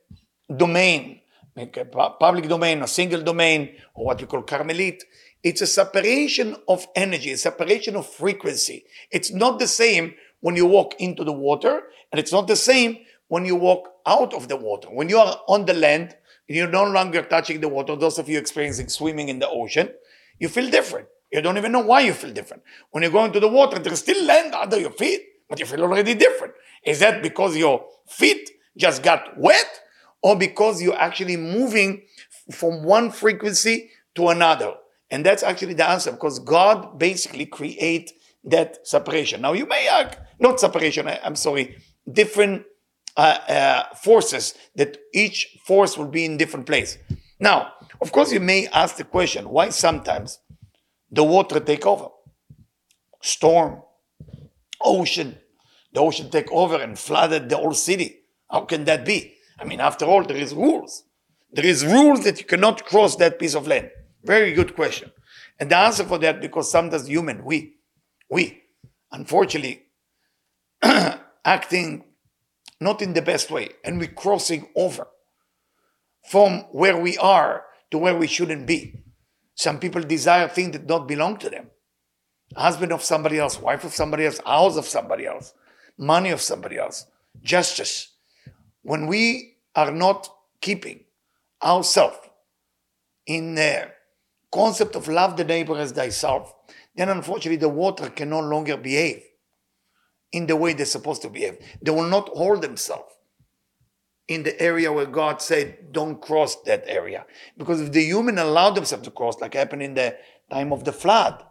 domain 0.55 1.21
like 1.57 1.75
a 1.79 1.87
public 1.87 2.47
domain, 2.51 2.83
a 2.83 2.87
single 2.87 3.23
domain, 3.23 3.75
or 3.95 4.05
what 4.05 4.21
we 4.21 4.27
call 4.27 4.43
Karmelit. 4.43 5.01
It's 5.43 5.63
a 5.63 5.67
separation 5.67 6.55
of 6.69 6.87
energy, 6.95 7.33
a 7.33 7.39
separation 7.39 7.97
of 7.97 8.07
frequency. 8.07 8.85
It's 9.11 9.33
not 9.33 9.59
the 9.59 9.67
same 9.67 10.15
when 10.41 10.55
you 10.55 10.67
walk 10.67 10.95
into 10.99 11.25
the 11.25 11.33
water, 11.33 11.85
and 12.13 12.19
it's 12.19 12.33
not 12.33 12.47
the 12.47 12.57
same 12.57 12.99
when 13.29 13.47
you 13.47 13.57
walk 13.57 13.89
out 14.07 14.35
of 14.35 14.49
the 14.49 14.57
water. 14.57 14.89
When 14.89 15.09
you 15.09 15.17
are 15.17 15.41
on 15.49 15.65
the 15.65 15.73
land, 15.73 16.15
and 16.47 16.57
you're 16.59 16.69
no 16.69 16.85
longer 16.85 17.23
touching 17.23 17.63
the 17.63 17.69
water. 17.69 17.97
Those 17.97 18.19
of 18.19 18.29
you 18.29 18.39
experiencing 18.39 18.91
swimming 18.91 19.31
in 19.31 19.39
the 19.39 19.49
ocean, 19.49 19.89
you 20.39 20.51
feel 20.51 20.69
different. 20.71 21.09
You 21.33 21.41
don't 21.41 21.57
even 21.57 21.73
know 21.73 21.81
why 21.81 22.01
you 22.01 22.13
feel 22.13 22.35
different. 22.35 22.63
When 22.91 23.03
you 23.03 23.11
go 23.11 23.25
into 23.25 23.41
the 23.41 23.49
water, 23.49 23.79
there's 23.79 24.01
still 24.01 24.23
land 24.27 24.55
under 24.55 24.79
your 24.79 24.93
feet, 24.93 25.23
but 25.49 25.59
you 25.61 25.67
feel 25.67 25.83
already 25.83 26.15
different. 26.15 26.55
Is 26.85 27.01
that 27.01 27.23
because 27.23 27.57
your 27.57 27.87
feet 28.07 28.51
just 28.77 29.03
got 29.03 29.39
wet? 29.39 29.81
or 30.27 30.37
because 30.37 30.83
you're 30.83 30.99
actually 30.99 31.37
moving 31.37 32.03
from 32.51 32.83
one 32.83 33.13
frequency 33.13 33.91
to 34.13 34.29
another. 34.29 34.75
And 35.09 35.25
that's 35.25 35.45
actually 35.45 35.75
the 35.75 35.89
answer 35.89 36.11
because 36.11 36.41
God 36.41 36.99
basically 36.99 37.47
create 37.47 38.13
that 38.43 38.85
separation. 38.85 39.41
Now 39.41 39.53
you 39.53 39.67
may 39.67 39.87
ask, 39.87 40.19
not 40.41 40.59
separation, 40.59 41.07
I, 41.07 41.21
am 41.23 41.37
sorry, 41.37 41.77
different 42.11 42.65
uh, 43.17 43.39
uh, 43.49 43.95
forces 43.95 44.55
that 44.75 44.99
each 45.15 45.59
force 45.65 45.97
will 45.97 46.09
be 46.09 46.25
in 46.25 46.37
different 46.37 46.67
place. 46.67 46.99
Now, 47.39 47.75
of 48.01 48.11
course, 48.11 48.33
you 48.33 48.41
may 48.41 48.67
ask 48.69 48.97
the 48.97 49.05
question, 49.05 49.49
why 49.49 49.69
sometimes 49.69 50.41
the 51.09 51.23
water 51.23 51.61
take 51.61 51.87
over? 51.87 52.09
Storm, 53.23 53.83
ocean, 54.83 55.39
the 55.93 56.01
ocean 56.01 56.31
take 56.31 56.51
over 56.53 56.77
and 56.77 56.99
flooded 56.99 57.49
the 57.49 57.57
whole 57.57 57.75
city. 57.75 58.21
How 58.51 58.63
can 58.63 58.85
that 58.85 59.05
be? 59.05 59.35
I 59.59 59.65
mean, 59.65 59.81
after 59.81 60.05
all, 60.05 60.25
there 60.25 60.37
is 60.37 60.55
rules. 60.55 61.05
There 61.53 61.67
is 61.67 61.85
rules 61.85 62.25
that 62.25 62.39
you 62.39 62.45
cannot 62.45 62.85
cross 62.85 63.17
that 63.17 63.39
piece 63.39 63.55
of 63.55 63.67
land. 63.67 63.91
Very 64.25 64.53
good 64.53 64.75
question. 64.75 65.11
And 65.59 65.71
the 65.71 65.77
answer 65.77 66.05
for 66.05 66.19
that, 66.19 66.41
because 66.41 66.71
sometimes 66.71 67.07
human, 67.07 67.45
we, 67.45 67.77
we, 68.31 68.63
unfortunately, 69.11 69.85
acting 71.45 72.05
not 72.81 73.01
in 73.01 73.15
the 73.15 73.23
best 73.23 73.51
way, 73.51 73.71
and 73.85 73.99
we're 73.99 74.09
crossing 74.09 74.69
over 74.77 75.07
from 76.29 76.61
where 76.73 77.01
we 77.01 77.17
are 77.19 77.65
to 77.91 77.99
where 77.99 78.17
we 78.17 78.27
shouldn't 78.27 78.67
be. 78.67 79.03
Some 79.55 79.79
people 79.79 80.03
desire 80.03 80.49
things 80.49 80.73
that 80.73 80.87
don't 80.87 81.09
belong 81.09 81.39
to 81.39 81.49
them. 81.49 81.71
Husband 82.55 82.93
of 82.93 83.03
somebody 83.03 83.39
else, 83.39 83.61
wife 83.61 83.85
of 83.85 83.93
somebody 83.93 84.25
else, 84.25 84.41
house 84.47 84.77
of 84.77 84.87
somebody 84.87 85.27
else, 85.27 85.55
money 85.99 86.31
of 86.31 86.41
somebody 86.41 86.79
else, 86.79 87.07
justice 87.43 88.13
when 88.83 89.09
we 89.09 89.57
are 89.75 89.91
not 89.91 90.29
keeping 90.61 91.01
ourselves 91.63 92.19
in 93.27 93.57
the 93.57 93.91
concept 94.53 94.95
of 94.95 95.09
love 95.09 95.37
the 95.37 95.45
neighbor 95.45 95.77
as 95.77 95.91
thyself, 95.91 96.55
then 96.95 97.09
unfortunately 97.09 97.57
the 97.57 97.69
water 97.69 98.09
can 98.09 98.31
no 98.31 98.39
longer 98.39 98.77
behave 98.77 99.23
in 100.31 100.47
the 100.47 100.55
way 100.55 100.73
they're 100.73 100.87
supposed 100.87 101.23
to 101.23 101.29
behave. 101.29 101.59
They 101.83 101.91
will 101.91 102.09
not 102.09 102.29
hold 102.29 102.63
themselves 102.63 103.13
in 104.29 104.45
the 104.45 104.61
area 104.61 104.93
where 104.93 105.07
God 105.07 105.43
said, 105.43 105.93
don't 105.93 106.21
cross 106.21 106.63
that 106.63 106.85
area. 106.87 107.27
Because 107.59 107.81
if 107.81 107.93
the 107.93 108.05
human 108.05 108.39
allowed 108.39 108.77
themselves 108.77 109.05
to 109.05 109.11
cross, 109.11 109.41
like 109.41 109.55
happened 109.55 109.83
in 109.83 109.95
the 109.95 110.17
time 110.51 110.73
of 110.73 110.85
the 110.85 110.93
flood, 110.93 111.45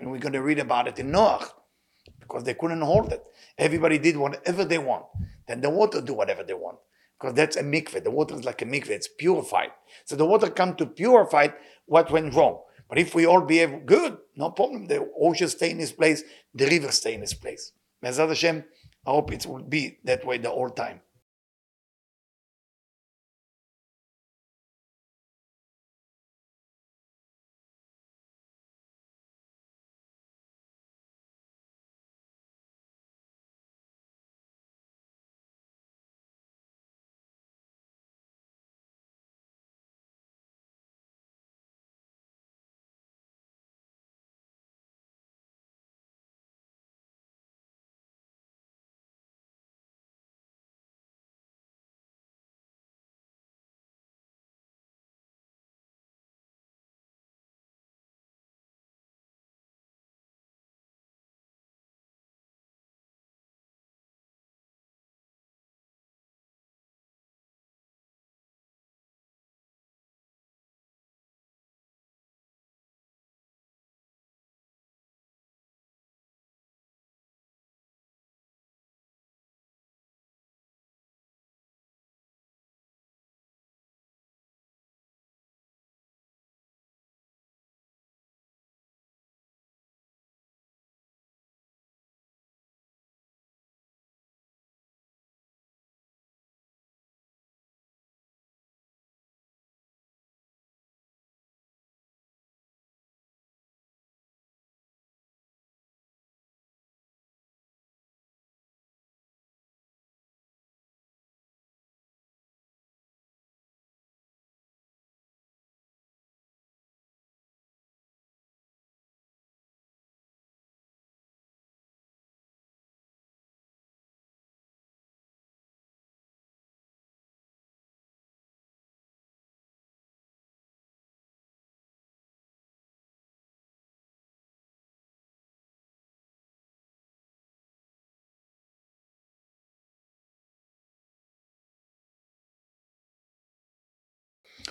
and 0.00 0.10
we're 0.10 0.18
going 0.18 0.32
to 0.32 0.42
read 0.42 0.58
about 0.58 0.88
it 0.88 0.98
in 0.98 1.10
Noah, 1.10 1.46
because 2.18 2.44
they 2.44 2.54
couldn't 2.54 2.80
hold 2.80 3.12
it. 3.12 3.22
Everybody 3.58 3.98
did 3.98 4.16
whatever 4.16 4.64
they 4.64 4.78
want. 4.78 5.04
Then 5.46 5.60
the 5.60 5.70
water 5.70 6.00
do 6.00 6.14
whatever 6.14 6.42
they 6.42 6.54
want. 6.54 6.78
Because 7.18 7.34
that's 7.34 7.56
a 7.56 7.62
mikveh. 7.62 8.02
The 8.02 8.10
water 8.10 8.34
is 8.34 8.44
like 8.44 8.62
a 8.62 8.64
mikveh. 8.64 8.90
It's 8.90 9.08
purified. 9.08 9.70
So 10.06 10.16
the 10.16 10.24
water 10.24 10.48
come 10.48 10.74
to 10.76 10.86
purify 10.86 11.48
what 11.84 12.10
went 12.10 12.34
wrong. 12.34 12.62
But 12.88 12.98
if 12.98 13.14
we 13.14 13.26
all 13.26 13.42
behave 13.42 13.84
good, 13.84 14.16
no 14.36 14.50
problem. 14.50 14.86
The 14.86 15.06
ocean 15.20 15.48
stay 15.48 15.70
in 15.70 15.80
its 15.80 15.92
place. 15.92 16.24
The 16.54 16.66
river 16.66 16.90
stay 16.90 17.14
in 17.14 17.22
its 17.22 17.34
place. 17.34 17.72
Bezrat 18.02 18.28
Hashem, 18.28 18.64
I 19.06 19.10
hope 19.10 19.32
it 19.32 19.44
will 19.46 19.62
be 19.62 19.98
that 20.04 20.24
way 20.24 20.38
the 20.38 20.50
whole 20.50 20.70
time. 20.70 21.00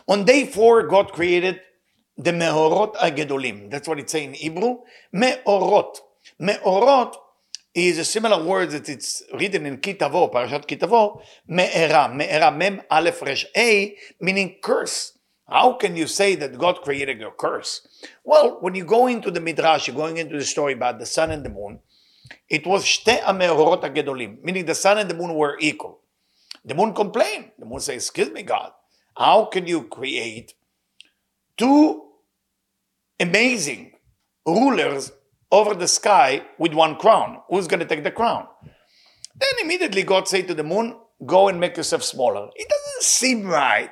On 0.10 0.26
day 0.26 0.48
four, 0.48 0.88
God 0.88 1.12
created 1.12 1.62
the 2.18 2.32
Meorot 2.32 2.96
Agedolim. 2.96 3.70
That's 3.70 3.88
what 3.88 4.00
it 4.00 4.10
says 4.10 4.24
in 4.24 4.34
Hebrew. 4.34 4.80
Meorot. 5.14 5.98
Meorot 6.42 7.16
is 7.76 8.00
a 8.00 8.04
similar 8.04 8.44
word 8.44 8.72
that 8.72 8.90
it's 8.90 9.22
written 9.36 9.68
in 9.68 9.78
Ki 9.78 9.94
Tavo, 9.94 10.34
Parashat 10.34 10.66
Ki 10.66 10.78
Tavo, 10.78 11.22
Me'era, 11.48 12.12
Me'era, 12.12 12.50
Mem 12.50 12.82
Aleph 12.90 13.22
Resh 13.22 13.46
A, 13.56 13.96
meaning 14.20 14.58
curse. 14.64 15.14
How 15.48 15.74
can 15.74 15.96
you 15.96 16.08
say 16.08 16.34
that 16.38 16.58
God 16.58 16.82
created 16.82 17.22
a 17.22 17.30
curse? 17.30 17.88
Well, 18.24 18.58
when 18.62 18.74
you 18.74 18.86
go 18.86 19.06
into 19.06 19.30
the 19.30 19.40
Midrash, 19.40 19.88
you're 19.88 19.96
going 19.96 20.18
into 20.18 20.40
the 20.40 20.44
story 20.44 20.74
about 20.74 20.98
the 20.98 21.06
sun 21.06 21.30
and 21.30 21.46
the 21.46 21.50
moon, 21.50 21.82
it 22.50 22.66
was 22.66 22.84
Shte 22.84 23.22
Ameorot 23.22 23.84
Gedolim, 23.96 24.44
meaning 24.44 24.66
the 24.66 24.74
sun 24.74 24.98
and 24.98 25.08
the 25.08 25.14
moon 25.14 25.36
were 25.36 25.56
equal. 25.60 26.00
The 26.66 26.74
moon 26.74 26.96
complained. 26.96 27.52
The 27.60 27.66
moon 27.66 27.80
says, 27.80 27.98
Excuse 27.98 28.32
me, 28.32 28.42
God, 28.42 28.72
how 29.20 29.46
can 29.46 29.68
you 29.68 29.84
create 29.84 30.54
two 31.58 32.04
amazing 33.20 33.92
rulers 34.48 35.12
over 35.52 35.74
the 35.74 35.90
sky 35.90 36.46
with 36.58 36.74
one 36.74 36.96
crown? 36.96 37.42
Who's 37.50 37.68
going 37.68 37.82
to 37.82 37.86
take 37.86 38.06
the 38.06 38.12
crown? 38.12 38.48
Then 39.36 39.50
immediately 39.62 40.04
God 40.04 40.30
said 40.30 40.48
to 40.48 40.54
the 40.54 40.64
moon, 40.64 40.98
Go 41.26 41.50
and 41.50 41.60
make 41.60 41.76
yourself 41.76 42.02
smaller. 42.02 42.48
It 42.56 42.70
doesn't 42.70 43.04
seem 43.04 43.46
right 43.46 43.92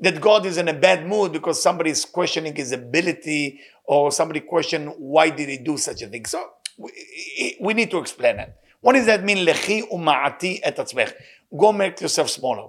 that 0.00 0.20
God 0.20 0.44
is 0.44 0.58
in 0.58 0.68
a 0.68 0.74
bad 0.74 1.06
mood 1.06 1.32
because 1.32 1.62
somebody 1.62 1.88
is 1.88 2.04
questioning 2.04 2.54
his 2.54 2.72
ability 2.72 3.60
or 3.86 4.12
somebody 4.12 4.40
question 4.40 4.88
why 4.98 5.30
did 5.30 5.48
he 5.48 5.56
do 5.56 5.78
such 5.78 6.02
a 6.02 6.06
thing. 6.06 6.26
So 6.26 6.44
we, 6.76 7.56
we 7.62 7.72
need 7.72 7.90
to 7.92 7.98
explain 7.98 8.38
it. 8.40 8.54
What 8.82 8.92
does 8.92 9.06
that 9.06 9.24
mean? 9.24 9.46
Lechi 9.46 9.88
uma'ati 9.90 10.60
et. 10.62 11.14
Go 11.56 11.72
make 11.72 11.98
yourself 12.02 12.28
smaller. 12.28 12.68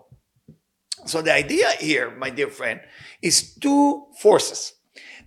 So 1.06 1.22
the 1.22 1.34
idea 1.34 1.70
here, 1.80 2.12
my 2.16 2.30
dear 2.30 2.50
friend, 2.50 2.80
is 3.22 3.54
two 3.56 4.08
forces. 4.20 4.74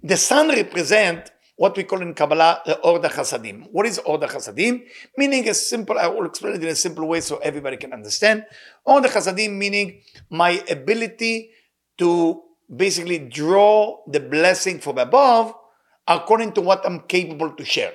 The 0.03 0.17
sun 0.17 0.49
represent 0.49 1.31
what 1.57 1.77
we 1.77 1.85
call 1.85 2.01
in 2.01 2.15
Kabbalah 2.15 2.63
the 2.65 2.79
Or 2.81 2.99
de-Chasadim. 2.99 3.69
What 3.71 3.85
is 3.85 3.99
Or 3.99 4.17
de-Chasadim? 4.19 4.83
Meaning 5.19 5.49
a 5.49 5.55
simple, 5.55 5.99
I 5.99 6.07
will 6.07 6.25
explain 6.25 6.55
it 6.55 6.63
in 6.63 6.71
a 6.71 6.75
simple 6.75 7.07
way 7.07 7.21
so 7.21 7.37
everybody 7.37 7.77
can 7.77 7.93
understand. 7.93 8.47
Or 8.85 9.01
de-Chasadim 9.01 9.53
meaning 9.53 10.01
my 10.31 10.63
ability 10.71 11.51
to 11.99 12.43
basically 12.75 13.19
draw 13.19 13.99
the 14.07 14.21
blessing 14.21 14.79
from 14.79 14.97
above 14.97 15.55
according 16.09 16.53
to 16.53 16.63
what 16.63 16.85
I'm 16.87 17.01
capable 17.01 17.53
to 17.53 17.65
share. 17.65 17.93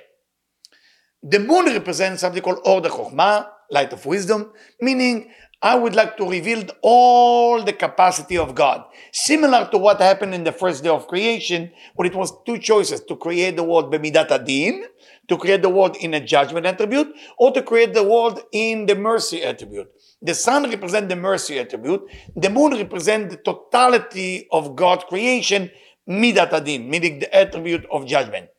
The 1.24 1.40
moon 1.40 1.66
represents 1.66 2.22
something 2.22 2.44
called 2.44 2.60
Or 2.66 2.82
de-Chokhmah, 2.82 3.50
light 3.72 3.92
of 3.94 4.06
wisdom, 4.06 4.52
meaning 4.80 5.32
I 5.66 5.74
would 5.74 5.96
like 5.96 6.16
to 6.18 6.30
reveal 6.30 6.64
all 6.84 7.64
the 7.64 7.74
capacity 7.74 8.38
of 8.38 8.54
God. 8.54 8.84
Similar 9.12 9.68
to 9.72 9.80
what 9.80 10.00
happened 10.00 10.36
in 10.36 10.44
the 10.44 10.52
first 10.52 10.84
day 10.84 10.90
of 10.90 11.08
creation, 11.08 11.72
when 11.96 12.08
it 12.08 12.14
was 12.14 12.32
two 12.46 12.60
choices 12.60 13.02
to 13.06 13.16
create 13.16 13.56
the 13.56 13.64
world 13.64 13.92
b'midat 13.92 14.30
adin, 14.30 14.86
to 15.28 15.38
create 15.38 15.64
the 15.64 15.70
world 15.70 15.96
in 15.96 16.14
a 16.14 16.20
judgment 16.20 16.68
attribute, 16.68 17.12
or 17.40 17.52
to 17.52 17.64
create 17.64 17.96
the 17.96 18.04
world 18.04 18.42
in 18.52 18.86
the 18.86 18.94
mercy 18.94 19.42
attribute. 19.42 19.88
The 20.22 20.36
sun 20.36 20.70
represents 20.70 21.10
the 21.10 21.16
mercy 21.16 21.58
attribute. 21.58 22.04
The 22.36 22.52
moon 22.52 22.74
represents 22.74 23.34
the 23.34 23.42
totality 23.42 24.48
of 24.52 24.76
God's 24.76 25.06
creation, 25.06 25.72
midat 26.08 26.54
adin, 26.54 26.88
meaning 26.88 27.18
the 27.18 27.36
attribute 27.36 27.88
of 27.92 28.06
judgment. 28.06 28.50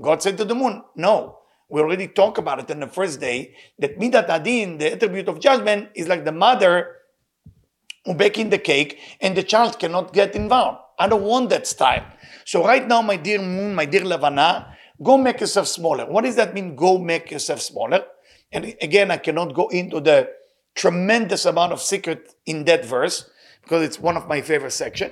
God 0.00 0.22
said 0.22 0.38
to 0.38 0.44
the 0.44 0.54
moon, 0.54 0.80
no, 0.94 1.38
we 1.72 1.80
already 1.80 2.06
talked 2.06 2.36
about 2.36 2.58
it 2.58 2.68
in 2.68 2.80
the 2.80 2.86
first 2.86 3.18
day, 3.18 3.54
that 3.78 3.98
Midat 3.98 4.28
Adin, 4.28 4.76
the 4.76 4.92
attribute 4.92 5.26
of 5.26 5.40
judgment, 5.40 5.88
is 5.94 6.06
like 6.06 6.26
the 6.26 6.30
mother 6.30 6.96
who 8.04 8.12
baking 8.12 8.50
the 8.50 8.58
cake 8.58 8.98
and 9.22 9.34
the 9.34 9.42
child 9.42 9.78
cannot 9.78 10.12
get 10.12 10.36
involved. 10.36 10.80
I 10.98 11.08
don't 11.08 11.22
want 11.22 11.48
that 11.48 11.66
style. 11.66 12.04
So 12.44 12.62
right 12.62 12.86
now, 12.86 13.00
my 13.00 13.16
dear 13.16 13.40
moon, 13.40 13.74
my 13.74 13.86
dear 13.86 14.04
Levana, 14.04 14.76
go 15.02 15.16
make 15.16 15.40
yourself 15.40 15.66
smaller. 15.66 16.04
What 16.04 16.24
does 16.24 16.36
that 16.36 16.52
mean, 16.52 16.76
go 16.76 16.98
make 16.98 17.30
yourself 17.30 17.62
smaller? 17.62 18.04
And 18.52 18.76
again, 18.82 19.10
I 19.10 19.16
cannot 19.16 19.54
go 19.54 19.68
into 19.68 19.98
the 19.98 20.28
tremendous 20.74 21.46
amount 21.46 21.72
of 21.72 21.80
secret 21.80 22.34
in 22.44 22.66
that 22.66 22.84
verse 22.84 23.30
because 23.62 23.82
it's 23.82 23.98
one 23.98 24.18
of 24.18 24.28
my 24.28 24.42
favorite 24.42 24.72
section. 24.72 25.10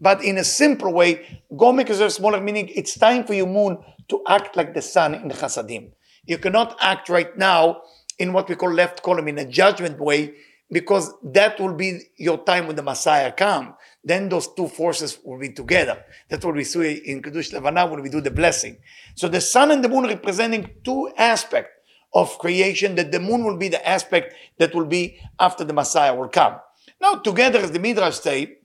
But 0.00 0.24
in 0.24 0.38
a 0.38 0.44
simple 0.44 0.92
way, 0.92 1.42
go 1.56 1.70
make 1.70 1.88
yourself 1.88 2.10
smaller, 2.10 2.40
meaning 2.40 2.68
it's 2.74 2.98
time 2.98 3.22
for 3.22 3.34
your 3.34 3.46
moon 3.46 3.78
to 4.08 4.24
act 4.26 4.56
like 4.56 4.74
the 4.74 4.82
sun 4.82 5.14
in 5.14 5.28
the 5.28 5.34
Chasadim. 5.34 5.92
You 6.30 6.38
cannot 6.38 6.76
act 6.80 7.08
right 7.08 7.36
now 7.36 7.82
in 8.16 8.32
what 8.32 8.48
we 8.48 8.54
call 8.54 8.72
left 8.72 9.02
column 9.02 9.26
in 9.26 9.36
a 9.38 9.44
judgment 9.44 9.98
way 9.98 10.34
because 10.70 11.12
that 11.24 11.58
will 11.58 11.74
be 11.74 12.02
your 12.18 12.44
time 12.44 12.68
when 12.68 12.76
the 12.76 12.84
Messiah 12.84 13.32
come. 13.32 13.74
Then 14.04 14.28
those 14.28 14.46
two 14.54 14.68
forces 14.68 15.18
will 15.24 15.40
be 15.40 15.50
together. 15.50 16.04
That's 16.28 16.44
what 16.44 16.54
we 16.54 16.62
see 16.62 17.02
in 17.04 17.20
Kiddush 17.20 17.52
Levana 17.52 17.84
when 17.86 18.00
we 18.00 18.10
do 18.10 18.20
the 18.20 18.30
blessing. 18.30 18.76
So 19.16 19.26
the 19.26 19.40
sun 19.40 19.72
and 19.72 19.82
the 19.82 19.88
moon 19.88 20.04
representing 20.06 20.70
two 20.84 21.10
aspects 21.16 21.72
of 22.14 22.38
creation, 22.38 22.94
that 22.94 23.10
the 23.10 23.18
moon 23.18 23.42
will 23.42 23.56
be 23.56 23.66
the 23.66 23.84
aspect 23.88 24.32
that 24.58 24.72
will 24.72 24.86
be 24.86 25.18
after 25.40 25.64
the 25.64 25.72
Messiah 25.72 26.14
will 26.14 26.28
come. 26.28 26.60
Now, 27.00 27.16
together, 27.16 27.58
as 27.58 27.72
the 27.72 27.80
Midrash 27.80 28.20
say, 28.20 28.58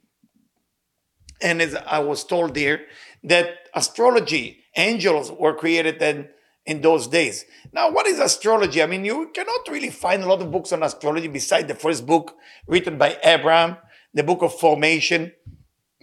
and 1.41 1.63
as 1.63 1.73
I 1.73 1.97
was 1.97 2.25
told 2.25 2.55
here, 2.55 2.81
that 3.23 3.55
astrology, 3.73 4.59
angels 4.75 5.31
were 5.31 5.55
created 5.55 5.99
and 6.03 6.27
in 6.65 6.81
those 6.81 7.07
days. 7.07 7.45
Now, 7.71 7.91
what 7.91 8.07
is 8.07 8.19
astrology? 8.19 8.81
I 8.81 8.87
mean, 8.87 9.05
you 9.05 9.31
cannot 9.33 9.67
really 9.69 9.89
find 9.89 10.23
a 10.23 10.27
lot 10.27 10.41
of 10.41 10.51
books 10.51 10.71
on 10.71 10.83
astrology 10.83 11.27
beside 11.27 11.67
the 11.67 11.75
first 11.75 12.05
book 12.05 12.35
written 12.67 12.97
by 12.97 13.17
Abraham, 13.23 13.77
the 14.13 14.23
book 14.23 14.41
of 14.41 14.53
formation. 14.53 15.31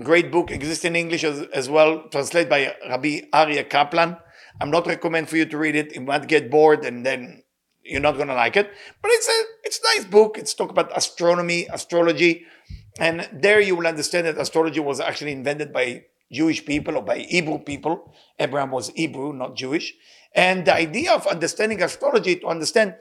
Great 0.03 0.33
book, 0.33 0.51
exists 0.51 0.85
in 0.85 0.97
English 0.97 1.25
as, 1.25 1.43
as 1.53 1.69
well, 1.69 2.09
translated 2.11 2.49
by 2.49 2.75
Rabbi 2.89 3.23
Aryeh 3.33 3.69
Kaplan. 3.69 4.17
I'm 4.61 4.71
not 4.71 4.87
recommend 4.87 5.29
for 5.29 5.37
you 5.37 5.47
to 5.47 5.59
read 5.59 5.77
it. 5.77 5.95
You 5.95 6.03
might 6.03 6.29
get 6.29 6.51
bored 6.51 6.85
and 6.85 7.05
then 7.05 7.43
you're 7.83 8.01
not 8.01 8.17
going 8.17 8.29
to 8.29 8.35
like 8.35 8.57
it. 8.57 8.71
But 9.01 9.11
it's 9.13 9.29
a 9.29 9.43
it's 9.65 9.81
a 9.81 9.97
nice 9.97 10.07
book. 10.07 10.39
It's 10.39 10.55
talk 10.55 10.71
about 10.71 10.97
astronomy, 10.97 11.67
astrology. 11.71 12.47
And 12.99 13.29
there 13.33 13.61
you 13.61 13.75
will 13.77 13.87
understand 13.87 14.27
that 14.27 14.39
astrology 14.39 14.81
was 14.81 15.01
actually 15.01 15.33
invented 15.33 15.73
by 15.73 16.05
Jewish 16.31 16.65
people 16.65 16.97
or 16.97 17.03
by 17.03 17.19
Hebrew 17.19 17.59
people. 17.59 18.13
Abraham 18.39 18.71
was 18.71 18.89
Hebrew, 18.91 19.33
not 19.33 19.57
Jewish. 19.57 19.95
And 20.35 20.67
the 20.67 20.75
idea 20.75 21.13
of 21.13 21.27
understanding 21.27 21.83
astrology 21.83 22.37
to 22.37 22.47
understand 22.47 22.95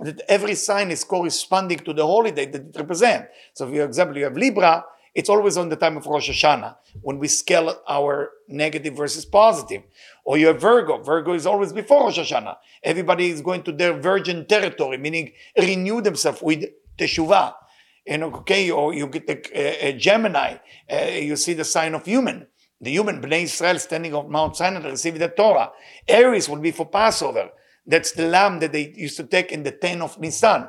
that 0.00 0.22
every 0.28 0.54
sign 0.54 0.90
is 0.90 1.04
corresponding 1.04 1.78
to 1.78 1.92
the 1.92 2.06
holiday 2.06 2.46
that 2.46 2.62
it 2.68 2.76
represents. 2.76 3.28
So, 3.54 3.68
for 3.68 3.82
example, 3.82 4.16
you 4.16 4.24
have 4.24 4.36
Libra, 4.36 4.84
it's 5.14 5.28
always 5.28 5.56
on 5.56 5.68
the 5.68 5.76
time 5.76 5.96
of 5.96 6.06
Rosh 6.06 6.30
Hashanah 6.30 6.76
when 7.02 7.18
we 7.18 7.26
scale 7.26 7.76
our 7.88 8.30
negative 8.46 8.94
versus 8.94 9.24
positive. 9.24 9.82
Or 10.24 10.38
you 10.38 10.46
have 10.48 10.60
Virgo. 10.60 10.98
Virgo 10.98 11.32
is 11.32 11.46
always 11.46 11.72
before 11.72 12.04
Rosh 12.04 12.18
Hashanah. 12.18 12.56
Everybody 12.84 13.30
is 13.30 13.40
going 13.40 13.64
to 13.64 13.72
their 13.72 13.98
virgin 13.98 14.46
territory, 14.46 14.96
meaning 14.96 15.32
renew 15.58 16.00
themselves 16.00 16.40
with 16.42 16.66
teshuvah. 16.98 17.54
Know, 18.06 18.32
okay, 18.36 18.70
or 18.70 18.94
you 18.94 19.06
get 19.08 19.26
the 19.26 19.36
uh, 19.36 19.92
Gemini, 19.98 20.56
uh, 20.90 20.96
you 21.10 21.36
see 21.36 21.52
the 21.52 21.64
sign 21.64 21.94
of 21.94 22.06
human 22.06 22.46
the 22.80 22.90
human 22.90 23.20
Bnei 23.20 23.42
Israel 23.42 23.78
standing 23.78 24.14
on 24.14 24.30
Mount 24.30 24.56
Sinai 24.56 24.80
to 24.82 24.90
receive 24.90 25.18
the 25.18 25.28
Torah. 25.28 25.70
Aries 26.06 26.48
will 26.48 26.60
be 26.60 26.70
for 26.70 26.86
Passover. 26.86 27.50
That's 27.86 28.12
the 28.12 28.28
lamb 28.28 28.60
that 28.60 28.72
they 28.72 28.92
used 28.96 29.16
to 29.16 29.24
take 29.24 29.50
in 29.50 29.62
the 29.62 29.72
10 29.72 30.02
of 30.02 30.18
Nisan. 30.18 30.68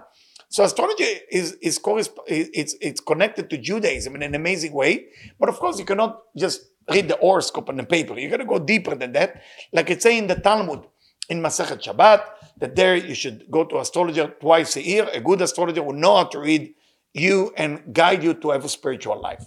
So 0.50 0.64
astrology 0.64 1.04
is, 1.04 1.54
is 1.62 1.80
it's, 2.28 2.76
it's 2.82 3.02
connected 3.02 3.50
to 3.52 3.58
Judaism 3.58 4.16
in 4.16 4.24
an 4.24 4.34
amazing 4.34 4.74
way. 4.74 5.08
But 5.40 5.50
of 5.50 5.60
course, 5.60 5.78
you 5.78 5.86
cannot 5.86 6.22
just 6.36 6.62
read 6.90 7.08
the 7.08 7.18
horoscope 7.18 7.70
on 7.70 7.78
the 7.78 7.84
paper. 7.84 8.18
You 8.18 8.30
got 8.30 8.38
to 8.38 8.46
go 8.46 8.58
deeper 8.58 8.96
than 8.96 9.12
that. 9.12 9.44
Like 9.72 9.92
it's 9.92 10.04
saying 10.04 10.24
in 10.24 10.28
the 10.28 10.36
Talmud, 10.36 10.86
in 11.30 11.42
Masechet 11.42 11.84
Shabbat, 11.84 12.24
that 12.58 12.76
there 12.76 12.96
you 12.96 13.14
should 13.14 13.46
go 13.52 13.64
to 13.66 13.80
astrologer 13.80 14.28
twice 14.42 14.76
a 14.76 14.82
year. 14.82 15.08
A 15.14 15.22
good 15.22 15.42
astrologer 15.42 15.84
will 15.84 15.94
know 15.94 16.16
how 16.16 16.24
to 16.26 16.40
read 16.40 16.74
you 17.14 17.54
and 17.56 17.94
guide 17.94 18.24
you 18.24 18.34
to 18.34 18.50
have 18.50 18.66
a 18.66 18.70
spiritual 18.70 19.22
life. 19.22 19.46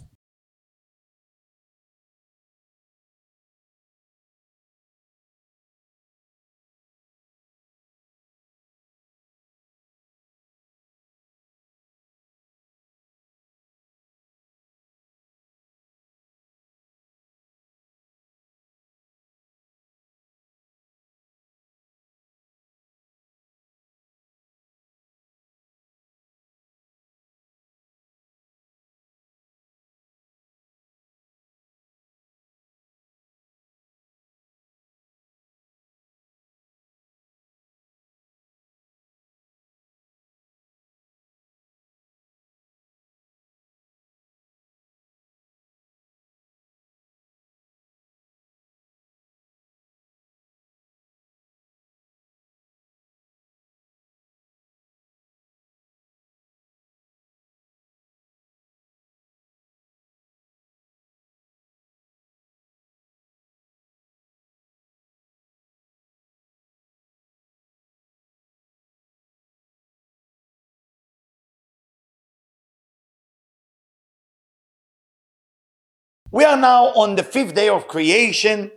We 76.32 76.44
are 76.44 76.56
now 76.56 76.86
on 76.94 77.14
the 77.16 77.22
fifth 77.22 77.54
day 77.54 77.68
of 77.68 77.86
creation, 77.86 78.70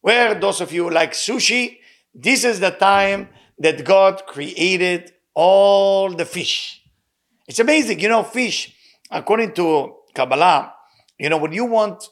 where 0.00 0.34
those 0.34 0.62
of 0.62 0.72
you 0.72 0.88
like 0.90 1.12
sushi, 1.12 1.78
this 2.14 2.44
is 2.44 2.60
the 2.60 2.70
time 2.70 3.28
that 3.58 3.84
God 3.84 4.22
created 4.26 5.12
all 5.34 6.08
the 6.14 6.24
fish. 6.24 6.82
It's 7.46 7.58
amazing, 7.58 8.00
you 8.00 8.08
know, 8.08 8.22
fish, 8.22 8.74
according 9.10 9.52
to 9.52 9.96
Kabbalah, 10.14 10.72
you 11.18 11.28
know, 11.28 11.36
when 11.36 11.52
you 11.52 11.66
want 11.66 12.08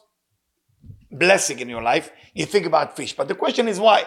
blessing 1.11 1.57
in 1.57 1.69
your 1.69 1.81
life, 1.81 2.11
you 2.35 2.45
think 2.45 2.67
about 2.67 2.95
fish. 2.95 3.13
But 3.13 3.27
the 3.27 3.35
question 3.35 3.67
is 3.67 3.79
why? 3.79 4.03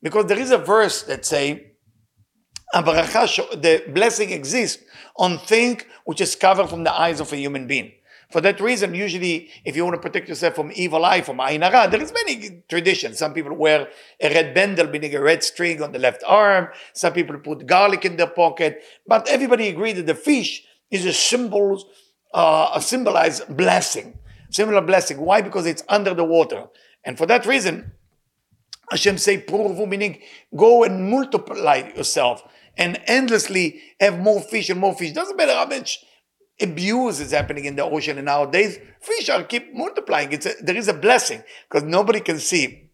Because 0.00 0.24
there 0.24 0.38
is 0.38 0.50
a 0.52 0.58
verse 0.58 1.02
that 1.02 1.26
say, 1.26 1.72
the 2.72 3.84
blessing 3.92 4.30
exists 4.30 4.82
on 5.16 5.38
thing 5.38 5.82
which 6.06 6.22
is 6.22 6.34
covered 6.34 6.68
from 6.68 6.82
the 6.82 6.92
eyes 6.92 7.20
of 7.20 7.30
a 7.30 7.36
human 7.36 7.66
being. 7.66 7.92
For 8.30 8.40
that 8.40 8.60
reason, 8.60 8.94
usually, 8.94 9.50
if 9.64 9.76
you 9.76 9.84
want 9.84 9.94
to 9.94 10.00
protect 10.00 10.28
yourself 10.28 10.54
from 10.54 10.72
evil 10.74 11.04
eye, 11.04 11.20
from 11.20 11.38
ayin 11.38 11.62
hara, 11.62 11.88
there 11.90 12.02
is 12.02 12.12
many 12.12 12.62
traditions. 12.68 13.18
Some 13.18 13.34
people 13.34 13.54
wear 13.54 13.88
a 14.20 14.34
red 14.34 14.54
bendel, 14.54 14.88
meaning 14.88 15.14
a 15.14 15.20
red 15.20 15.44
string 15.44 15.82
on 15.82 15.92
the 15.92 15.98
left 15.98 16.22
arm. 16.26 16.68
Some 16.92 17.12
people 17.12 17.38
put 17.38 17.66
garlic 17.66 18.04
in 18.04 18.16
their 18.16 18.28
pocket. 18.28 18.82
But 19.06 19.28
everybody 19.28 19.68
agreed 19.68 19.96
that 19.96 20.06
the 20.06 20.14
fish 20.14 20.64
is 20.90 21.04
a 21.04 21.12
symbol, 21.12 21.84
uh, 22.32 22.70
a 22.74 22.80
symbolized 22.80 23.56
blessing, 23.56 24.18
similar 24.50 24.80
blessing. 24.80 25.18
Why? 25.18 25.40
Because 25.40 25.66
it's 25.66 25.84
under 25.88 26.14
the 26.14 26.24
water, 26.24 26.66
and 27.04 27.18
for 27.18 27.26
that 27.26 27.46
reason, 27.46 27.92
Hashem 28.90 29.18
say 29.18 29.38
purvu, 29.38 29.88
meaning 29.88 30.20
go 30.54 30.84
and 30.84 31.10
multiply 31.10 31.90
yourself 31.96 32.42
and 32.76 33.00
endlessly 33.06 33.80
have 34.00 34.18
more 34.18 34.40
fish 34.40 34.68
and 34.68 34.80
more 34.80 34.94
fish. 34.94 35.12
Doesn't 35.12 35.36
matter 35.36 35.52
how 35.52 35.66
much 35.66 36.04
abuse 36.60 37.20
is 37.20 37.32
happening 37.32 37.64
in 37.64 37.76
the 37.76 37.84
ocean 37.84 38.16
and 38.18 38.26
nowadays 38.26 38.78
fish 39.00 39.28
are 39.28 39.42
keep 39.44 39.74
multiplying. 39.74 40.32
It's 40.32 40.46
a, 40.46 40.52
there 40.60 40.76
is 40.76 40.88
a 40.88 40.94
blessing 40.94 41.42
because 41.68 41.82
nobody 41.82 42.20
can 42.20 42.38
see. 42.38 42.90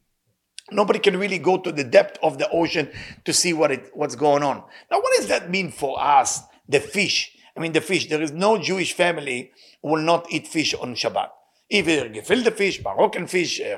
Nobody 0.73 0.99
can 0.99 1.19
really 1.19 1.39
go 1.39 1.59
to 1.59 1.73
the 1.73 1.85
depth 1.85 2.19
of 2.23 2.39
the 2.39 2.49
ocean 2.51 2.91
to 3.25 3.33
see 3.33 3.53
what 3.53 3.71
it 3.71 3.91
what's 3.93 4.15
going 4.15 4.43
on. 4.43 4.63
Now 4.91 5.01
what 5.01 5.17
does 5.17 5.27
that 5.29 5.51
mean 5.51 5.73
for 5.73 6.01
us 6.01 6.43
the 6.69 6.81
fish? 6.81 7.37
I 7.57 7.61
mean 7.61 7.73
the 7.73 7.81
fish 7.81 8.09
there 8.09 8.23
is 8.23 8.33
no 8.33 8.59
jewish 8.59 8.93
family 8.93 9.53
will 9.83 10.03
not 10.03 10.31
eat 10.31 10.47
fish 10.47 10.75
on 10.75 10.95
shabbat. 10.95 11.29
Either 11.71 12.09
gefilte 12.09 12.53
fish 12.53 12.83
moroccan 12.83 13.27
fish 13.27 13.61
uh, 13.61 13.77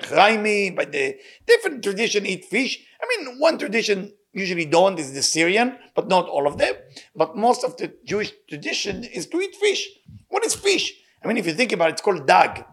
but 0.77 0.92
the 0.92 1.16
different 1.47 1.83
tradition 1.83 2.27
eat 2.27 2.45
fish. 2.45 2.79
I 3.03 3.07
mean 3.09 3.40
one 3.40 3.59
tradition 3.59 4.12
usually 4.33 4.64
don't 4.64 4.99
is 4.99 5.12
the 5.12 5.23
Syrian, 5.23 5.77
but 5.95 6.09
not 6.09 6.29
all 6.29 6.47
of 6.47 6.59
them. 6.59 6.75
But 7.14 7.37
most 7.37 7.64
of 7.64 7.77
the 7.77 7.92
Jewish 8.05 8.33
tradition 8.49 9.05
is 9.05 9.27
to 9.29 9.40
eat 9.40 9.55
fish. 9.57 9.88
What 10.29 10.45
is 10.45 10.55
fish? 10.55 10.95
I 11.23 11.29
mean, 11.29 11.37
if 11.37 11.47
you 11.47 11.53
think 11.53 11.73
about 11.73 11.90
it, 11.90 11.92
it's 11.92 12.03
called 12.03 12.27
dag. 12.27 12.64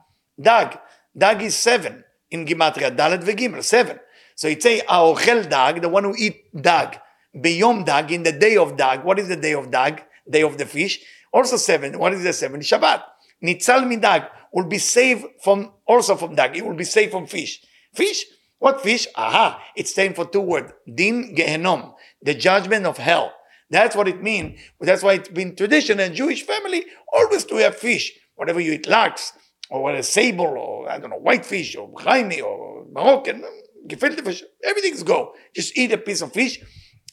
Dag. 0.41 0.79
Dag 1.17 1.41
is 1.41 1.55
seven 1.55 2.03
in 2.31 2.45
Gematria, 2.45 2.95
Dalet 2.95 3.23
v'Gimel, 3.23 3.63
seven. 3.63 3.99
So 4.35 4.47
it's 4.47 4.65
a 4.65 4.79
aochel 4.81 5.49
dag, 5.49 5.81
the 5.81 5.89
one 5.89 6.03
who 6.03 6.15
eat 6.17 6.37
dag. 6.61 6.99
Beyom 7.35 7.85
dag, 7.85 8.11
in 8.11 8.23
the 8.23 8.31
day 8.31 8.57
of 8.57 8.77
dag. 8.77 9.03
What 9.03 9.19
is 9.19 9.27
the 9.27 9.35
day 9.35 9.53
of 9.53 9.69
dag? 9.69 10.03
Day 10.29 10.43
of 10.43 10.57
the 10.57 10.65
fish. 10.65 11.01
Also 11.33 11.57
seven. 11.57 11.99
What 11.99 12.13
is 12.13 12.23
the 12.23 12.33
seven? 12.33 12.61
Shabbat. 12.61 13.03
Nitzal 13.43 13.85
midag 13.85 14.29
will 14.53 14.65
be 14.65 14.77
saved 14.77 15.25
from, 15.43 15.71
also 15.85 16.15
from 16.15 16.35
dag. 16.35 16.55
It 16.55 16.65
will 16.65 16.75
be 16.75 16.83
saved 16.83 17.11
from 17.11 17.27
fish. 17.27 17.61
Fish 17.93 18.25
what 18.59 18.81
fish? 18.81 19.07
Aha, 19.15 19.61
it's 19.75 19.91
standing 19.91 20.15
for 20.15 20.25
two 20.25 20.41
words. 20.41 20.73
Din 20.93 21.35
Gehenom, 21.35 21.93
the 22.21 22.33
judgment 22.33 22.85
of 22.85 22.97
hell. 22.97 23.33
That's 23.69 23.95
what 23.95 24.07
it 24.07 24.21
means. 24.21 24.59
That's 24.81 25.03
why 25.03 25.13
it's 25.13 25.29
been 25.29 25.55
tradition 25.55 25.99
in 25.99 26.13
Jewish 26.13 26.43
family 26.43 26.85
always 27.13 27.45
to 27.45 27.55
have 27.57 27.75
fish. 27.75 28.11
Whatever 28.35 28.59
you 28.59 28.73
eat, 28.73 28.87
lachs, 28.87 29.31
or 29.69 29.93
a 29.93 30.03
sable, 30.03 30.45
or 30.45 30.89
I 30.89 30.97
don't 30.97 31.09
know, 31.09 31.17
white 31.17 31.45
fish, 31.45 31.75
or 31.75 31.91
chaimi, 31.93 32.41
or 32.41 32.85
Moroccan, 32.91 33.41
mm, 33.41 33.87
gefilte 33.87 34.23
fish, 34.23 34.43
everything's 34.63 35.03
go. 35.03 35.33
Just 35.55 35.77
eat 35.77 35.91
a 35.91 35.97
piece 35.97 36.21
of 36.21 36.33
fish. 36.33 36.59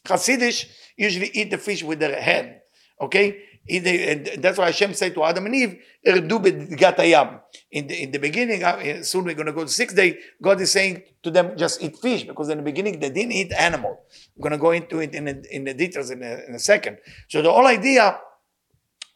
Hasidish 0.07 0.67
usually 0.97 1.31
eat 1.35 1.51
the 1.51 1.59
fish 1.59 1.83
with 1.83 1.99
their 1.99 2.21
hand. 2.21 2.57
Okay? 3.01 3.43
And 3.69 4.27
that's 4.39 4.59
why 4.59 4.67
Hashem 4.67 4.95
said 4.95 5.15
to 5.15 5.25
Adam 5.25 5.47
and 5.47 5.55
Eve, 5.55 5.79
hayam. 6.07 7.41
In 7.73 7.89
the, 7.89 8.03
in 8.03 8.11
the 8.13 8.19
beginning, 8.19 8.63
uh, 8.63 9.03
soon 9.03 9.25
we're 9.25 9.35
going 9.35 9.47
to 9.47 9.53
go 9.53 9.65
to 9.65 9.69
sixth 9.69 9.97
day, 9.97 10.19
God 10.41 10.61
is 10.61 10.71
saying 10.71 11.03
to 11.25 11.31
them, 11.31 11.57
just 11.57 11.83
eat 11.83 11.97
fish, 11.97 12.23
because 12.23 12.49
in 12.49 12.59
the 12.59 12.65
beginning 12.65 13.01
they 13.01 13.11
didn't 13.11 13.33
eat 13.33 13.53
animal. 13.53 13.99
I'm 14.37 14.43
going 14.43 14.53
to 14.53 14.59
go 14.59 14.71
into 14.71 15.01
it 15.01 15.15
in, 15.15 15.27
a, 15.27 15.35
in 15.51 15.65
the 15.65 15.75
details 15.75 16.11
in 16.11 16.23
a, 16.23 16.45
in 16.47 16.55
a 16.55 16.59
second. 16.59 16.99
So 17.29 17.43
the 17.43 17.51
whole 17.51 17.67
idea 17.67 18.21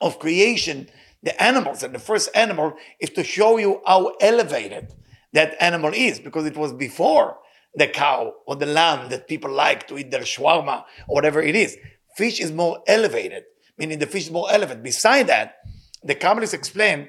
of 0.00 0.18
creation, 0.18 0.88
the 1.22 1.40
animals, 1.40 1.82
and 1.82 1.94
the 1.94 2.00
first 2.00 2.30
animal 2.34 2.74
is 2.98 3.10
to 3.10 3.22
show 3.22 3.56
you 3.58 3.80
how 3.86 4.14
elevated 4.20 4.92
that 5.32 5.54
animal 5.60 5.92
is, 5.94 6.18
because 6.18 6.46
it 6.46 6.56
was 6.56 6.72
before 6.72 7.38
the 7.74 7.86
cow 7.86 8.34
or 8.46 8.56
the 8.56 8.66
lamb 8.66 9.10
that 9.10 9.28
people 9.28 9.50
like 9.52 9.86
to 9.86 9.96
eat 9.96 10.10
their 10.10 10.22
shawarma 10.22 10.84
or 11.06 11.14
whatever 11.14 11.40
it 11.40 11.54
is. 11.54 11.76
Fish 12.16 12.40
is 12.40 12.50
more 12.50 12.82
elevated 12.88 13.44
meaning 13.80 13.98
the 13.98 14.06
fish 14.06 14.24
is 14.26 14.30
more 14.30 14.48
elevated. 14.52 14.82
Beside 14.82 15.26
that, 15.28 15.56
the 16.04 16.14
Kabbalists 16.14 16.54
explain 16.54 17.08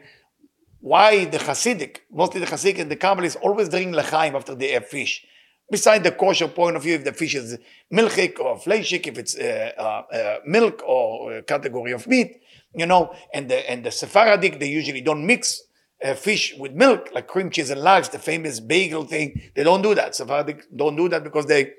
why 0.79 1.25
the 1.25 1.37
Hasidic, 1.37 1.97
mostly 2.11 2.39
the 2.39 2.47
Hasidic 2.47 2.79
and 2.79 2.89
the 2.89 2.95
Kabbalists 2.95 3.37
always 3.41 3.67
drink 3.69 3.93
lechaim 3.93 4.33
after 4.33 4.55
they 4.55 4.71
have 4.71 4.87
fish. 4.87 5.25
Beside 5.69 6.03
the 6.03 6.11
kosher 6.11 6.47
point 6.47 6.75
of 6.77 6.83
view, 6.83 6.95
if 6.95 7.03
the 7.03 7.13
fish 7.13 7.35
is 7.35 7.57
milchik 7.93 8.39
or 8.39 8.57
fleshik, 8.57 9.05
if 9.07 9.17
it's 9.17 9.37
uh, 9.37 9.71
uh, 9.77 10.15
uh, 10.15 10.37
milk 10.45 10.81
or 10.85 11.41
category 11.43 11.91
of 11.91 12.07
meat, 12.07 12.41
you 12.73 12.85
know, 12.85 13.13
and 13.33 13.49
the, 13.49 13.69
and 13.69 13.85
the 13.85 13.91
Sephardic, 13.91 14.59
they 14.59 14.69
usually 14.69 15.01
don't 15.01 15.25
mix 15.25 15.61
uh, 16.03 16.13
fish 16.13 16.55
with 16.57 16.73
milk, 16.73 17.09
like 17.13 17.27
cream 17.27 17.49
cheese 17.49 17.69
and 17.69 17.81
large, 17.81 18.09
the 18.09 18.19
famous 18.19 18.59
bagel 18.59 19.03
thing. 19.05 19.41
They 19.55 19.63
don't 19.63 19.81
do 19.81 19.93
that. 19.95 20.15
Sephardic 20.15 20.65
don't 20.75 20.95
do 20.95 21.07
that 21.09 21.23
because 21.23 21.45
they, 21.45 21.73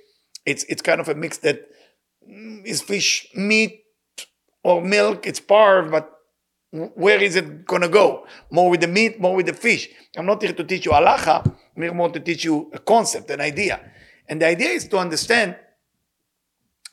it's, 0.46 0.64
it's 0.64 0.82
kind 0.82 1.00
of 1.00 1.08
a 1.08 1.14
mix 1.14 1.38
that 1.38 1.66
mm, 2.26 2.82
fish 2.82 3.28
meat 3.34 3.82
or 4.62 4.82
milk, 4.82 5.26
it's 5.26 5.40
parv, 5.40 5.90
but 5.90 6.10
where 6.70 7.22
is 7.22 7.36
it 7.36 7.66
going 7.66 7.82
to 7.82 7.88
go? 7.88 8.26
More 8.50 8.70
with 8.70 8.80
the 8.80 8.88
meat, 8.88 9.20
more 9.20 9.36
with 9.36 9.46
the 9.46 9.52
fish. 9.52 9.88
I'm 10.16 10.26
not 10.26 10.42
here 10.42 10.52
to 10.54 10.64
teach 10.64 10.86
you 10.86 10.92
halacha. 10.92 11.46
I'm 11.76 11.82
here 11.82 11.92
more 11.92 12.10
to 12.10 12.20
teach 12.20 12.44
you 12.44 12.70
a 12.72 12.78
concept, 12.78 13.30
an 13.30 13.40
idea. 13.40 13.92
And 14.28 14.40
the 14.40 14.46
idea 14.46 14.70
is 14.70 14.88
to 14.88 14.98
understand 14.98 15.56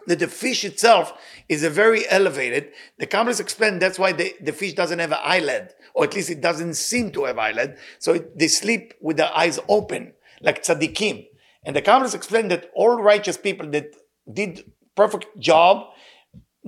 that 0.07 0.19
the 0.19 0.27
fish 0.27 0.65
itself 0.65 1.13
is 1.47 1.63
a 1.63 1.69
very 1.69 2.09
elevated. 2.09 2.71
The 2.97 3.07
Kabbalists 3.07 3.39
explain 3.39 3.79
that's 3.79 3.99
why 3.99 4.11
the, 4.11 4.33
the 4.41 4.51
fish 4.51 4.73
doesn't 4.73 4.99
have 4.99 5.11
an 5.11 5.19
eyelid, 5.23 5.73
or 5.93 6.05
at 6.05 6.15
least 6.15 6.29
it 6.29 6.41
doesn't 6.41 6.73
seem 6.73 7.11
to 7.11 7.25
have 7.25 7.37
eyelid. 7.37 7.77
So 7.99 8.13
it, 8.13 8.37
they 8.37 8.47
sleep 8.47 8.95
with 9.01 9.17
their 9.17 9.31
eyes 9.35 9.59
open, 9.69 10.13
like 10.41 10.63
tzaddikim. 10.63 11.25
And 11.63 11.75
the 11.75 11.81
Kabbalists 11.81 12.15
explain 12.15 12.47
that 12.49 12.69
all 12.75 13.01
righteous 13.01 13.37
people 13.37 13.69
that 13.69 13.95
did 14.31 14.71
perfect 14.95 15.27
job 15.39 15.87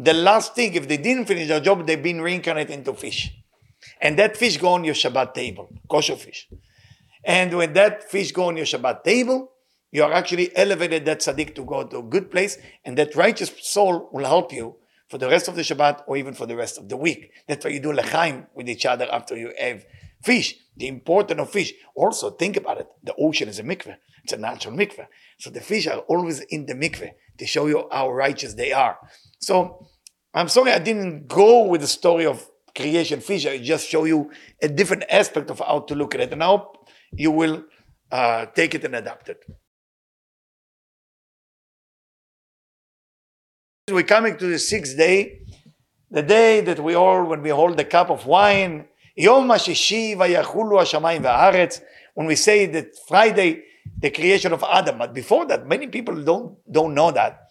the 0.03 0.13
last 0.13 0.55
thing, 0.55 0.73
if 0.73 0.87
they 0.87 0.97
didn't 0.97 1.25
finish 1.25 1.47
their 1.47 1.59
job, 1.59 1.85
they've 1.85 2.01
been 2.01 2.21
reincarnated 2.21 2.71
into 2.71 2.93
fish. 2.93 3.31
And 4.01 4.17
that 4.19 4.37
fish 4.37 4.57
go 4.57 4.69
on 4.69 4.83
your 4.83 4.95
Shabbat 4.95 5.33
table, 5.33 5.69
kosher 5.89 6.15
fish. 6.15 6.49
And 7.23 7.55
when 7.55 7.73
that 7.73 8.09
fish 8.09 8.31
go 8.31 8.45
on 8.45 8.57
your 8.57 8.65
Shabbat 8.65 9.03
table, 9.03 9.51
you 9.91 10.03
are 10.03 10.13
actually 10.13 10.55
elevated 10.55 11.05
that 11.05 11.19
tzaddik 11.19 11.53
to 11.55 11.65
go 11.65 11.85
to 11.85 11.99
a 11.99 12.03
good 12.03 12.31
place, 12.31 12.57
and 12.85 12.97
that 12.97 13.15
righteous 13.15 13.51
soul 13.61 14.09
will 14.11 14.25
help 14.25 14.53
you 14.53 14.77
for 15.09 15.17
the 15.17 15.27
rest 15.27 15.49
of 15.49 15.55
the 15.55 15.61
Shabbat 15.61 16.03
or 16.07 16.15
even 16.15 16.33
for 16.33 16.45
the 16.45 16.55
rest 16.55 16.77
of 16.77 16.87
the 16.87 16.95
week. 16.95 17.31
That's 17.47 17.65
why 17.65 17.71
you 17.71 17.81
do 17.81 17.91
lechaim 17.91 18.47
with 18.55 18.69
each 18.69 18.85
other 18.85 19.07
after 19.11 19.35
you 19.35 19.53
have 19.59 19.85
fish. 20.23 20.55
The 20.77 20.87
importance 20.87 21.41
of 21.41 21.51
fish. 21.51 21.73
Also, 21.93 22.31
think 22.31 22.55
about 22.55 22.79
it. 22.79 22.87
The 23.03 23.13
ocean 23.15 23.49
is 23.49 23.59
a 23.59 23.63
mikveh. 23.63 23.97
It's 24.23 24.31
a 24.31 24.37
natural 24.37 24.73
mikveh. 24.73 25.07
So 25.37 25.49
the 25.49 25.59
fish 25.59 25.87
are 25.87 25.99
always 25.99 26.39
in 26.39 26.65
the 26.65 26.73
mikveh 26.73 27.11
to 27.37 27.45
show 27.45 27.67
you 27.67 27.89
how 27.91 28.09
righteous 28.11 28.53
they 28.53 28.71
are. 28.71 28.97
So 29.39 29.87
I'm 30.33 30.47
sorry 30.47 30.71
I 30.71 30.79
didn't 30.79 31.27
go 31.27 31.65
with 31.65 31.81
the 31.81 31.87
story 31.87 32.25
of 32.25 32.47
creation 32.75 33.19
fish. 33.19 33.45
I 33.45 33.57
just 33.57 33.87
show 33.87 34.05
you 34.05 34.31
a 34.61 34.67
different 34.67 35.03
aspect 35.09 35.49
of 35.49 35.59
how 35.59 35.79
to 35.81 35.95
look 35.95 36.15
at 36.15 36.21
it. 36.21 36.31
And 36.31 36.41
I 36.41 36.47
hope 36.47 36.87
you 37.11 37.31
will 37.31 37.65
uh, 38.11 38.45
take 38.47 38.75
it 38.75 38.83
and 38.85 38.95
adapt 38.95 39.29
it. 39.29 39.45
We're 43.89 44.03
coming 44.03 44.37
to 44.37 44.47
the 44.47 44.59
sixth 44.59 44.95
day, 44.95 45.41
the 46.09 46.21
day 46.21 46.61
that 46.61 46.79
we 46.79 46.95
all, 46.95 47.25
when 47.25 47.41
we 47.41 47.49
hold 47.49 47.75
the 47.75 47.83
cup 47.83 48.09
of 48.09 48.25
wine, 48.25 48.87
Yom 49.17 49.49
HaShishi 49.49 50.15
when 52.13 52.27
we 52.27 52.35
say 52.35 52.65
that 52.67 52.87
Friday, 53.07 53.63
the 53.97 54.09
creation 54.11 54.53
of 54.53 54.63
Adam. 54.63 54.97
But 54.97 55.13
before 55.13 55.45
that, 55.47 55.67
many 55.67 55.87
people 55.87 56.23
don't, 56.23 56.57
don't 56.71 56.93
know 56.93 57.11
that. 57.11 57.49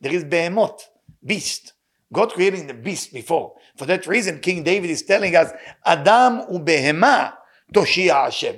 There 0.00 0.12
is 0.12 0.24
Behemoth, 0.24 0.88
beast. 1.24 1.72
God 2.12 2.32
created 2.32 2.68
the 2.68 2.74
beast 2.74 3.12
before. 3.12 3.54
For 3.76 3.84
that 3.86 4.06
reason, 4.06 4.40
King 4.40 4.62
David 4.62 4.90
is 4.90 5.02
telling 5.02 5.36
us, 5.36 5.52
Adam 5.84 6.42
ubehema 6.50 7.34
toshia 7.74 8.24
Hashem. 8.24 8.56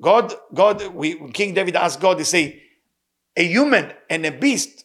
God, 0.00 0.32
God, 0.54 0.94
we, 0.94 1.30
King 1.30 1.54
David 1.54 1.76
asked 1.76 2.00
God 2.00 2.18
to 2.18 2.24
say, 2.24 2.62
a 3.36 3.46
human 3.46 3.92
and 4.08 4.24
a 4.24 4.32
beast, 4.32 4.84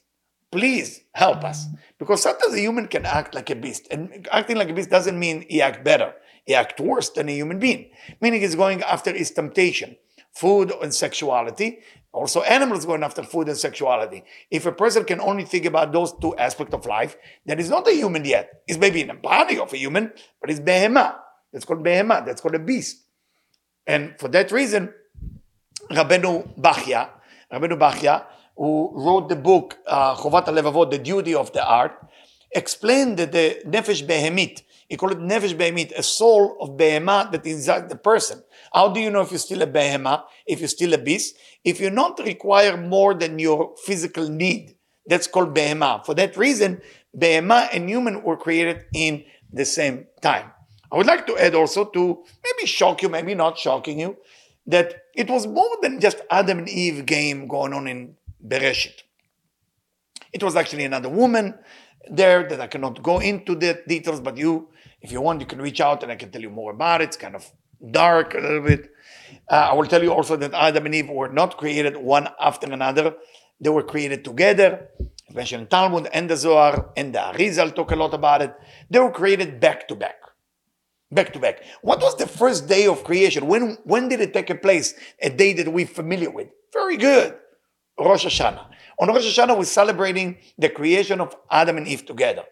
please, 0.52 1.02
help 1.14 1.44
us. 1.44 1.68
Because 1.98 2.22
sometimes 2.22 2.54
a 2.54 2.60
human 2.60 2.88
can 2.88 3.06
act 3.06 3.34
like 3.34 3.50
a 3.50 3.56
beast. 3.56 3.88
And 3.90 4.28
acting 4.32 4.58
like 4.58 4.70
a 4.70 4.74
beast 4.74 4.90
doesn't 4.90 5.18
mean 5.18 5.46
he 5.48 5.62
act 5.62 5.86
better. 5.86 6.14
He 6.46 6.54
act 6.54 6.80
worse 6.80 7.10
than 7.10 7.30
a 7.30 7.32
human 7.32 7.60
being. 7.60 7.92
Meaning 8.20 8.42
he's 8.42 8.56
going 8.56 8.84
after 8.84 9.14
his 9.14 9.32
temptation, 9.32 9.96
food 10.34 10.74
and 10.82 10.94
sexuality. 10.94 11.80
Also 12.16 12.42
animals 12.44 12.86
going 12.86 13.04
after 13.04 13.24
food 13.24 13.50
and 13.50 13.58
sexuality. 13.58 14.24
If 14.50 14.66
a 14.66 14.72
person 14.72 15.04
can 15.04 15.20
only 15.20 15.44
think 15.44 15.66
about 15.66 15.92
those 15.92 16.14
two 16.14 16.34
aspects 16.38 16.74
of 16.74 16.86
life, 16.86 17.18
then 17.46 17.58
he's 17.58 17.70
not 17.70 17.86
a 17.90 17.92
human 17.92 18.24
yet. 18.24 18.62
He's 18.66 18.78
maybe 18.78 19.02
in 19.02 19.08
the 19.08 19.16
body 19.16 19.60
of 19.60 19.74
a 19.74 19.76
human, 19.76 20.14
but 20.40 20.50
he's 20.50 20.62
behemah. 20.62 21.18
That's 21.52 21.66
called 21.66 21.84
behemah. 21.84 22.26
That's 22.26 22.40
called 22.40 22.56
a 22.56 22.60
beast. 22.60 23.04
And 23.86 24.16
for 24.18 24.30
that 24.30 24.50
reason, 24.54 24.94
Rabbeinu 25.92 26.58
Bachya, 26.58 27.10
Rabbeinu 27.52 27.78
Bachya, 27.78 28.24
who 28.56 28.94
wrote 28.96 29.28
the 29.28 29.36
book 29.36 29.78
uh, 29.86 30.16
Chovat 30.16 30.46
HaLevavot, 30.46 30.92
The 30.92 31.00
Duty 31.00 31.36
of 31.36 31.52
the 31.52 31.68
Art, 31.68 32.00
explained 32.52 33.18
that 33.18 33.34
the 33.34 33.60
Nefesh 33.66 34.08
Behemit, 34.08 34.62
he 34.90 34.98
called 34.98 35.14
it 35.14 35.20
Nefesh 35.20 35.56
Behemit, 35.56 35.92
a 35.98 36.04
soul 36.04 36.58
of 36.62 36.78
Behemah 36.78 37.32
that 37.32 37.46
is 37.46 37.66
the 37.66 38.00
person. 38.02 38.44
How 38.74 38.90
do 38.90 39.00
you 39.00 39.10
know 39.10 39.22
if 39.22 39.32
you're 39.32 39.40
still 39.40 39.62
a 39.64 39.68
Behemah, 39.68 40.24
if 40.46 40.60
you're 40.60 40.68
still 40.68 40.94
a 40.94 40.98
beast? 40.98 41.36
If 41.64 41.80
you 41.80 41.90
not 41.90 42.20
require 42.20 42.78
more 42.78 43.14
than 43.14 43.40
your 43.40 43.74
physical 43.84 44.30
need, 44.30 44.76
that's 45.08 45.28
called 45.28 45.56
Behemah. 45.56 46.06
For 46.06 46.14
that 46.16 46.38
reason, 46.38 46.82
Behemah 47.18 47.70
and 47.74 47.90
human 47.90 48.22
were 48.22 48.38
created 48.38 48.86
in 48.94 49.24
the 49.52 49.66
same 49.66 50.06
time. 50.22 50.52
I 50.92 50.98
would 50.98 51.08
like 51.08 51.26
to 51.28 51.38
add 51.38 51.56
also 51.56 51.86
to 51.86 52.24
maybe 52.44 52.68
shock 52.68 53.02
you, 53.02 53.10
maybe 53.10 53.34
not 53.34 53.58
shocking 53.58 54.00
you, 54.00 54.18
that 54.68 54.96
it 55.16 55.30
was 55.30 55.48
more 55.48 55.78
than 55.82 56.00
just 56.00 56.22
Adam 56.30 56.60
and 56.60 56.70
Eve 56.70 57.06
game 57.06 57.48
going 57.48 57.74
on 57.74 57.88
in 57.88 58.16
Bereshit. 58.46 59.02
It 60.32 60.44
was 60.44 60.56
actually 60.56 60.84
another 60.84 61.10
woman 61.10 61.56
there 62.10 62.48
that 62.48 62.60
I 62.62 62.68
cannot 62.68 63.02
go 63.02 63.20
into 63.20 63.56
the 63.56 63.82
details, 63.88 64.20
but 64.20 64.38
you, 64.38 64.70
if 65.06 65.12
you 65.12 65.22
want, 65.22 65.40
you 65.40 65.46
can 65.46 65.62
reach 65.62 65.82
out 65.88 66.02
and 66.04 66.12
I 66.12 66.16
can 66.16 66.32
tell 66.32 66.42
you 66.42 66.50
more 66.50 66.72
about 66.72 67.02
it. 67.02 67.06
It's 67.10 67.18
kind 67.18 67.36
of 67.36 67.44
dark 67.92 68.34
a 68.34 68.40
little 68.40 68.62
bit. 68.62 68.90
Uh, 69.50 69.70
I 69.72 69.74
will 69.76 69.86
tell 69.86 70.02
you 70.02 70.12
also 70.12 70.36
that 70.36 70.54
Adam 70.54 70.88
and 70.88 70.96
Eve 70.96 71.10
were 71.10 71.30
not 71.30 71.58
created 71.58 71.96
one 71.96 72.28
after 72.40 72.72
another. 72.72 73.16
They 73.62 73.70
were 73.70 73.84
created 73.84 74.26
together. 74.26 74.90
It's 75.28 75.36
mentioned 75.36 75.62
in 75.64 75.68
Talmud 75.68 76.08
and 76.12 76.28
the 76.30 76.36
Zohar 76.36 76.92
and 76.98 77.14
the 77.14 77.20
Arizal 77.20 77.76
talk 77.76 77.92
a 77.92 77.96
lot 77.96 78.14
about 78.16 78.42
it. 78.42 78.54
They 78.90 79.00
were 79.00 79.12
created 79.12 79.60
back 79.60 79.88
to 79.90 79.96
back. 79.96 80.16
Back 81.12 81.34
to 81.34 81.40
back. 81.40 81.64
What 81.84 82.02
was 82.02 82.16
the 82.18 82.28
first 82.28 82.68
day 82.68 82.88
of 82.88 83.04
creation? 83.04 83.46
When, 83.46 83.78
when 83.84 84.10
did 84.10 84.22
it 84.22 84.34
take 84.34 84.50
place? 84.64 84.96
A 85.22 85.30
day 85.30 85.54
that 85.54 85.72
we're 85.72 85.86
familiar 85.86 86.32
with. 86.32 86.48
Very 86.74 86.98
good. 86.98 87.38
Rosh 88.00 88.26
Hashanah. 88.26 88.66
On 89.00 89.08
Rosh 89.08 89.28
Hashanah, 89.28 89.56
we're 89.56 89.66
celebrating 89.66 90.38
the 90.58 90.70
creation 90.70 91.22
of 91.22 91.36
Adam 91.52 91.78
and 91.78 91.88
Eve 91.88 92.06
together. 92.08 92.46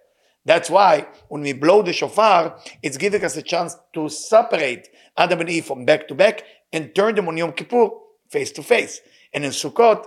That's 0.46 0.70
why 0.70 1.08
when 1.30 1.42
we 1.42 1.54
blow 1.54 1.82
the 1.82 1.94
shofar, 1.94 2.58
it's 2.82 2.98
giving 2.98 3.24
us 3.24 3.38
a 3.38 3.42
chance 3.42 3.78
to 3.94 4.10
separate 4.10 4.90
Adam 5.18 5.40
and 5.42 5.50
Eve 5.50 5.66
from 5.66 5.86
back 5.86 6.08
to 6.10 6.16
back 6.16 6.44
and 6.72 6.94
turn 6.94 7.16
them 7.16 7.28
on 7.28 7.38
Yom 7.38 7.54
Kippur 7.54 7.90
face 8.30 8.52
to 8.52 8.64
face. 8.64 9.00
And 9.34 9.46
in 9.46 9.52
Sukkot, 9.52 10.06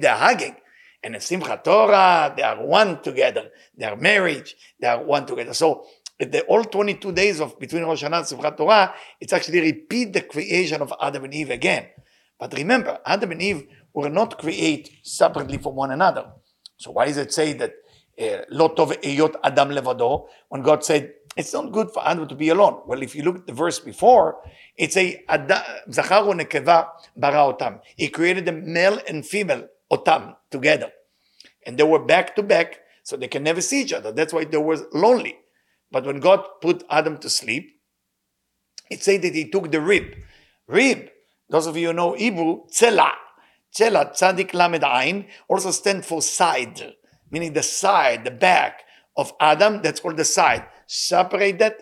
they're 0.00 0.16
hugging. 0.16 0.56
And 1.02 1.14
in 1.14 1.20
Simchat 1.20 1.64
Torah, 1.64 2.32
they 2.36 2.42
are 2.42 2.64
one 2.64 3.00
together. 3.02 3.50
They 3.76 3.86
are 3.86 3.96
marriage. 3.96 4.54
They 4.78 4.86
are 4.86 5.02
one 5.02 5.24
together. 5.26 5.54
So 5.54 5.86
the 6.18 6.42
all 6.42 6.64
22 6.64 7.12
days 7.12 7.40
of 7.40 7.58
between 7.58 7.84
Rosh 7.84 8.04
Hashanah 8.04 8.18
and 8.18 8.26
Simchat 8.26 8.56
Torah, 8.56 8.94
it's 9.20 9.32
actually 9.32 9.60
repeat 9.60 10.12
the 10.12 10.20
creation 10.20 10.82
of 10.82 10.92
Adam 11.00 11.24
and 11.24 11.32
Eve 11.34 11.50
again. 11.50 11.86
But 12.38 12.52
remember, 12.54 12.98
Adam 13.06 13.32
and 13.32 13.42
Eve 13.42 13.66
were 13.94 14.10
not 14.10 14.38
created 14.38 14.92
separately 15.02 15.58
from 15.58 15.74
one 15.76 15.90
another. 15.90 16.26
So 16.80 16.90
why 16.90 17.06
does 17.06 17.18
it 17.18 17.30
say 17.30 17.52
that 17.52 17.74
uh, 18.18 18.44
lot 18.48 18.78
of 18.78 18.90
eyot 19.04 19.36
Adam 19.44 19.68
levado 19.68 20.28
when 20.48 20.62
God 20.62 20.82
said 20.82 21.12
it's 21.36 21.52
not 21.52 21.72
good 21.72 21.90
for 21.90 22.06
Adam 22.08 22.26
to 22.26 22.34
be 22.34 22.48
alone? 22.48 22.80
Well, 22.86 23.02
if 23.02 23.14
you 23.14 23.22
look 23.22 23.36
at 23.36 23.46
the 23.46 23.52
verse 23.52 23.78
before, 23.78 24.38
it's 24.78 24.96
a 24.96 25.22
zacharu 25.28 26.32
nekeva 26.40 26.88
bara 27.14 27.52
otam. 27.52 27.80
He 27.96 28.08
created 28.08 28.48
a 28.48 28.52
male 28.52 28.98
and 29.06 29.26
female 29.26 29.68
otam 29.92 30.36
together, 30.50 30.90
and 31.66 31.76
they 31.76 31.84
were 31.84 32.02
back 32.02 32.34
to 32.36 32.42
back, 32.42 32.80
so 33.02 33.18
they 33.18 33.28
can 33.28 33.42
never 33.42 33.60
see 33.60 33.82
each 33.82 33.92
other. 33.92 34.10
That's 34.10 34.32
why 34.32 34.44
they 34.46 34.56
were 34.56 34.78
lonely. 34.94 35.36
But 35.92 36.06
when 36.06 36.20
God 36.20 36.40
put 36.62 36.82
Adam 36.88 37.18
to 37.18 37.28
sleep, 37.28 37.68
it 38.90 39.02
said 39.02 39.20
that 39.20 39.34
he 39.34 39.50
took 39.50 39.70
the 39.70 39.82
rib. 39.82 40.14
Rib 40.66 41.10
those 41.50 41.66
of 41.66 41.76
you 41.76 41.88
who 41.88 41.92
know 41.92 42.12
Hebrew, 42.14 42.60
tzela, 42.72 43.10
tzela, 43.74 44.12
tzadik 44.12 44.54
lamed 44.54 44.84
ain, 44.84 45.26
also 45.48 45.70
stand 45.70 46.04
for 46.04 46.22
side, 46.22 46.94
meaning 47.30 47.52
the 47.52 47.62
side, 47.62 48.24
the 48.24 48.30
back 48.30 48.82
of 49.16 49.32
Adam, 49.40 49.82
that's 49.82 50.00
called 50.00 50.16
the 50.16 50.24
side. 50.24 50.64
Separate 50.86 51.58
that, 51.58 51.78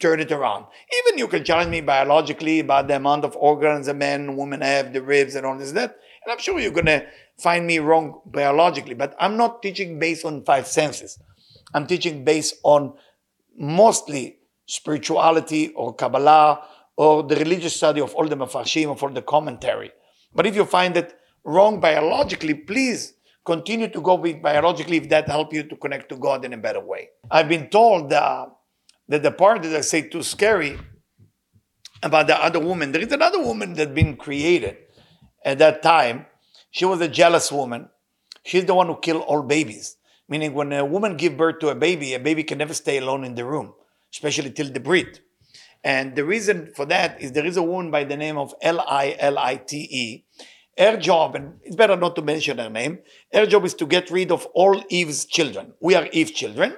turn 0.00 0.20
it 0.20 0.32
around. 0.32 0.66
Even 1.00 1.18
you 1.18 1.28
can 1.28 1.44
challenge 1.44 1.70
me 1.70 1.80
biologically 1.80 2.60
about 2.60 2.88
the 2.88 2.96
amount 2.96 3.24
of 3.24 3.36
organs 3.36 3.88
a 3.88 3.94
man 3.94 4.20
and 4.22 4.36
woman 4.36 4.60
have, 4.60 4.92
the 4.92 5.02
ribs 5.02 5.34
and 5.34 5.46
all 5.46 5.56
this 5.56 5.72
that. 5.72 5.96
And 6.24 6.32
I'm 6.32 6.38
sure 6.38 6.58
you're 6.58 6.72
gonna 6.72 7.06
find 7.38 7.66
me 7.66 7.78
wrong 7.78 8.20
biologically, 8.26 8.94
but 8.94 9.14
I'm 9.18 9.36
not 9.36 9.62
teaching 9.62 9.98
based 9.98 10.24
on 10.24 10.44
five 10.44 10.66
senses. 10.66 11.18
I'm 11.74 11.86
teaching 11.86 12.24
based 12.24 12.56
on 12.62 12.94
mostly 13.56 14.38
spirituality 14.66 15.68
or 15.70 15.94
Kabbalah 15.94 16.62
or 16.96 17.22
the 17.22 17.36
religious 17.36 17.76
study 17.76 18.00
of 18.00 18.14
all 18.14 18.28
the 18.28 18.36
mafarshim, 18.36 18.90
of 18.90 19.02
all 19.02 19.10
the 19.10 19.22
commentary. 19.22 19.90
But 20.34 20.46
if 20.46 20.54
you 20.54 20.64
find 20.64 20.96
it 20.96 21.14
wrong 21.44 21.80
biologically, 21.80 22.54
please 22.54 23.14
continue 23.44 23.88
to 23.88 24.00
go 24.00 24.14
with 24.14 24.42
biologically 24.42 24.98
if 24.98 25.08
that 25.08 25.28
help 25.28 25.52
you 25.52 25.64
to 25.64 25.76
connect 25.76 26.08
to 26.10 26.16
God 26.16 26.44
in 26.44 26.52
a 26.52 26.56
better 26.56 26.80
way. 26.80 27.10
I've 27.30 27.48
been 27.48 27.68
told 27.68 28.12
uh, 28.12 28.46
that 29.08 29.22
the 29.22 29.32
part 29.32 29.62
that 29.62 29.74
I 29.74 29.80
say 29.80 30.02
too 30.02 30.22
scary 30.22 30.78
about 32.02 32.26
the 32.26 32.36
other 32.42 32.60
woman, 32.60 32.92
there 32.92 33.02
is 33.02 33.12
another 33.12 33.40
woman 33.40 33.74
that 33.74 33.94
been 33.94 34.16
created 34.16 34.76
at 35.44 35.58
that 35.58 35.82
time. 35.82 36.26
She 36.70 36.84
was 36.84 37.00
a 37.00 37.08
jealous 37.08 37.50
woman. 37.52 37.88
She's 38.44 38.64
the 38.64 38.74
one 38.74 38.86
who 38.86 38.98
killed 38.98 39.22
all 39.22 39.42
babies. 39.42 39.96
Meaning 40.28 40.54
when 40.54 40.72
a 40.72 40.84
woman 40.84 41.16
give 41.16 41.36
birth 41.36 41.58
to 41.60 41.68
a 41.68 41.74
baby, 41.74 42.14
a 42.14 42.18
baby 42.18 42.42
can 42.44 42.58
never 42.58 42.74
stay 42.74 42.98
alone 42.98 43.24
in 43.24 43.34
the 43.34 43.44
room, 43.44 43.74
especially 44.12 44.50
till 44.50 44.70
the 44.70 44.80
breed. 44.80 45.20
And 45.84 46.14
the 46.14 46.24
reason 46.24 46.72
for 46.74 46.86
that 46.86 47.20
is 47.20 47.32
there 47.32 47.44
is 47.44 47.56
a 47.56 47.62
woman 47.62 47.90
by 47.90 48.04
the 48.04 48.16
name 48.16 48.38
of 48.38 48.54
L-I-L-I-T-E. 48.62 50.24
Her 50.78 50.96
job, 50.96 51.34
and 51.34 51.58
it's 51.62 51.76
better 51.76 51.96
not 51.96 52.16
to 52.16 52.22
mention 52.22 52.58
her 52.58 52.70
name, 52.70 53.00
her 53.32 53.46
job 53.46 53.64
is 53.64 53.74
to 53.74 53.86
get 53.86 54.10
rid 54.10 54.32
of 54.32 54.46
all 54.54 54.82
Eve's 54.88 55.26
children. 55.26 55.74
We 55.80 55.94
are 55.94 56.08
Eve's 56.12 56.30
children. 56.30 56.76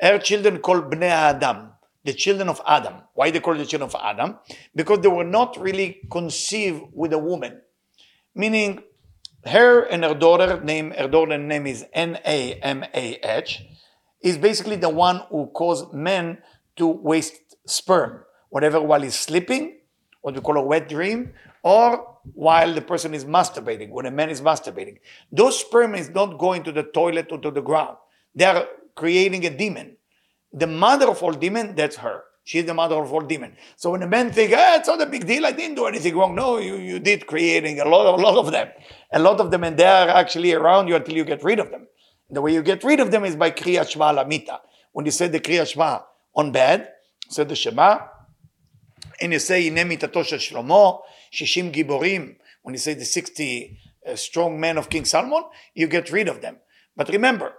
Her 0.00 0.18
children 0.18 0.58
called 0.58 0.90
Bnei 0.90 1.10
Adam, 1.10 1.72
the 2.04 2.12
children 2.12 2.48
of 2.48 2.60
Adam. 2.66 2.94
Why 3.14 3.30
they 3.30 3.40
call 3.40 3.54
the 3.54 3.66
children 3.66 3.90
of 3.90 3.96
Adam? 4.00 4.38
Because 4.74 5.00
they 5.00 5.08
were 5.08 5.24
not 5.24 5.60
really 5.60 6.00
conceived 6.10 6.82
with 6.92 7.12
a 7.12 7.18
woman. 7.18 7.60
Meaning, 8.34 8.82
her 9.44 9.82
and 9.82 10.04
her 10.04 10.14
daughter, 10.14 10.60
name 10.62 10.92
her 10.92 11.08
daughter 11.08 11.36
name 11.36 11.66
is 11.66 11.84
N-A-M-A-H, 11.92 13.62
is 14.22 14.38
basically 14.38 14.76
the 14.76 14.88
one 14.88 15.22
who 15.30 15.48
caused 15.48 15.92
men 15.92 16.38
to 16.76 16.86
waste 16.86 17.56
sperm, 17.66 18.22
whatever 18.50 18.80
while 18.80 19.02
he's 19.02 19.18
sleeping, 19.18 19.78
what 20.22 20.34
we 20.34 20.40
call 20.40 20.56
a 20.56 20.62
wet 20.62 20.88
dream, 20.88 21.32
or 21.62 22.16
while 22.34 22.72
the 22.72 22.80
person 22.80 23.14
is 23.14 23.24
masturbating, 23.24 23.90
when 23.90 24.06
a 24.06 24.10
man 24.10 24.30
is 24.30 24.40
masturbating. 24.40 24.98
Those 25.30 25.60
sperm 25.60 25.94
is 25.94 26.08
not 26.08 26.38
going 26.38 26.62
to 26.64 26.72
the 26.72 26.84
toilet 26.84 27.28
or 27.30 27.38
to 27.38 27.50
the 27.50 27.60
ground. 27.60 27.96
They 28.34 28.44
are 28.44 28.66
creating 28.94 29.44
a 29.44 29.50
demon. 29.50 29.96
The 30.52 30.66
mother 30.66 31.08
of 31.08 31.22
all 31.22 31.32
demon, 31.32 31.74
that's 31.74 31.96
her. 31.96 32.22
She's 32.44 32.64
the 32.64 32.74
mother 32.74 32.96
of 32.96 33.12
all 33.12 33.20
demon. 33.20 33.56
So 33.76 33.90
when 33.90 34.02
a 34.02 34.06
man 34.06 34.32
think, 34.32 34.52
ah, 34.54 34.76
it's 34.76 34.88
not 34.88 35.00
a 35.00 35.06
big 35.06 35.26
deal, 35.26 35.46
I 35.46 35.52
didn't 35.52 35.76
do 35.76 35.86
anything 35.86 36.16
wrong. 36.16 36.34
No, 36.34 36.58
you, 36.58 36.76
you 36.76 36.98
did 36.98 37.26
creating 37.26 37.80
a 37.80 37.84
lot, 37.84 38.06
of, 38.06 38.18
a 38.18 38.22
lot 38.22 38.36
of 38.36 38.50
them. 38.50 38.68
A 39.12 39.18
lot 39.18 39.40
of 39.40 39.50
them, 39.50 39.62
and 39.64 39.76
they 39.76 39.84
are 39.84 40.08
actually 40.08 40.52
around 40.52 40.88
you 40.88 40.96
until 40.96 41.14
you 41.14 41.24
get 41.24 41.44
rid 41.44 41.60
of 41.60 41.70
them. 41.70 41.86
The 42.30 42.40
way 42.40 42.52
you 42.52 42.62
get 42.62 42.82
rid 42.82 42.98
of 42.98 43.10
them 43.10 43.24
is 43.24 43.36
by 43.36 43.50
Kriyat 43.50 43.90
Shema 43.90 44.12
Lamita. 44.12 44.58
When 44.92 45.06
you 45.06 45.12
say 45.12 45.28
the 45.28 45.40
Kriyat 45.40 45.72
Shema 45.72 46.00
on 46.34 46.50
bed, 46.50 46.88
say 47.28 47.44
the 47.44 47.54
Shema, 47.54 48.00
and 49.22 49.32
you 49.32 49.38
say, 49.38 49.66
Ine 49.66 49.76
Shlomo, 49.76 51.00
shishim 51.32 51.72
giborim, 51.72 52.36
when 52.62 52.74
you 52.74 52.78
say 52.78 52.94
the 52.94 53.04
60 53.04 53.78
uh, 54.06 54.16
strong 54.16 54.60
men 54.60 54.76
of 54.76 54.90
King 54.90 55.04
Solomon, 55.04 55.44
you 55.74 55.86
get 55.86 56.10
rid 56.10 56.28
of 56.28 56.42
them. 56.42 56.56
But 56.96 57.08
remember, 57.08 57.54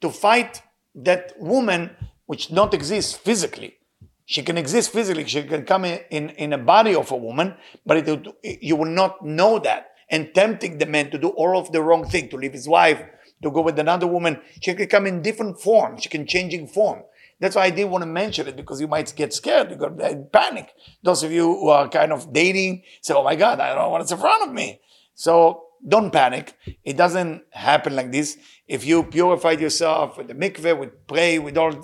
to 0.00 0.10
fight 0.10 0.62
that 0.94 1.32
woman 1.38 1.90
which 2.26 2.50
not 2.50 2.72
exists 2.72 3.14
physically, 3.14 3.74
she 4.24 4.42
can 4.42 4.56
exist 4.56 4.92
physically, 4.92 5.26
she 5.26 5.42
can 5.42 5.64
come 5.64 5.84
in, 5.84 6.00
in, 6.10 6.30
in 6.30 6.52
a 6.52 6.58
body 6.58 6.94
of 6.94 7.10
a 7.10 7.16
woman, 7.16 7.54
but 7.84 8.08
it, 8.08 8.26
you 8.62 8.76
will 8.76 8.90
not 8.90 9.24
know 9.24 9.58
that. 9.58 9.86
And 10.10 10.34
tempting 10.34 10.78
the 10.78 10.86
man 10.86 11.10
to 11.10 11.18
do 11.18 11.28
all 11.28 11.58
of 11.58 11.72
the 11.72 11.82
wrong 11.82 12.08
thing, 12.08 12.28
to 12.30 12.36
leave 12.36 12.52
his 12.52 12.68
wife, 12.68 13.02
to 13.42 13.50
go 13.50 13.60
with 13.60 13.78
another 13.78 14.06
woman. 14.06 14.40
She 14.60 14.74
can 14.74 14.88
come 14.88 15.06
in 15.06 15.22
different 15.22 15.60
form. 15.60 15.98
She 15.98 16.08
can 16.08 16.26
change 16.26 16.54
in 16.54 16.66
form. 16.66 17.02
That's 17.40 17.54
why 17.54 17.64
I 17.64 17.70
didn't 17.70 17.90
want 17.90 18.02
to 18.02 18.06
mention 18.06 18.48
it 18.48 18.56
because 18.56 18.80
you 18.80 18.88
might 18.88 19.14
get 19.14 19.32
scared. 19.32 19.70
You 19.70 19.76
got 19.76 19.96
panic. 20.32 20.72
Those 21.02 21.22
of 21.22 21.30
you 21.30 21.44
who 21.44 21.68
are 21.68 21.88
kind 21.88 22.12
of 22.12 22.32
dating 22.32 22.82
say, 23.00 23.14
"Oh 23.14 23.22
my 23.22 23.36
God, 23.36 23.60
I 23.60 23.68
don't 23.68 23.78
know 23.78 23.90
what's 23.90 24.10
in 24.10 24.18
front 24.18 24.48
of 24.48 24.52
me." 24.52 24.80
So 25.14 25.64
don't 25.86 26.10
panic. 26.10 26.54
It 26.84 26.96
doesn't 26.96 27.42
happen 27.50 27.94
like 27.94 28.10
this. 28.10 28.36
If 28.66 28.84
you 28.84 29.04
purified 29.04 29.60
yourself 29.60 30.18
with 30.18 30.28
the 30.28 30.34
mikveh, 30.34 30.78
with 30.78 31.06
pray, 31.06 31.38
with 31.38 31.56
all 31.56 31.74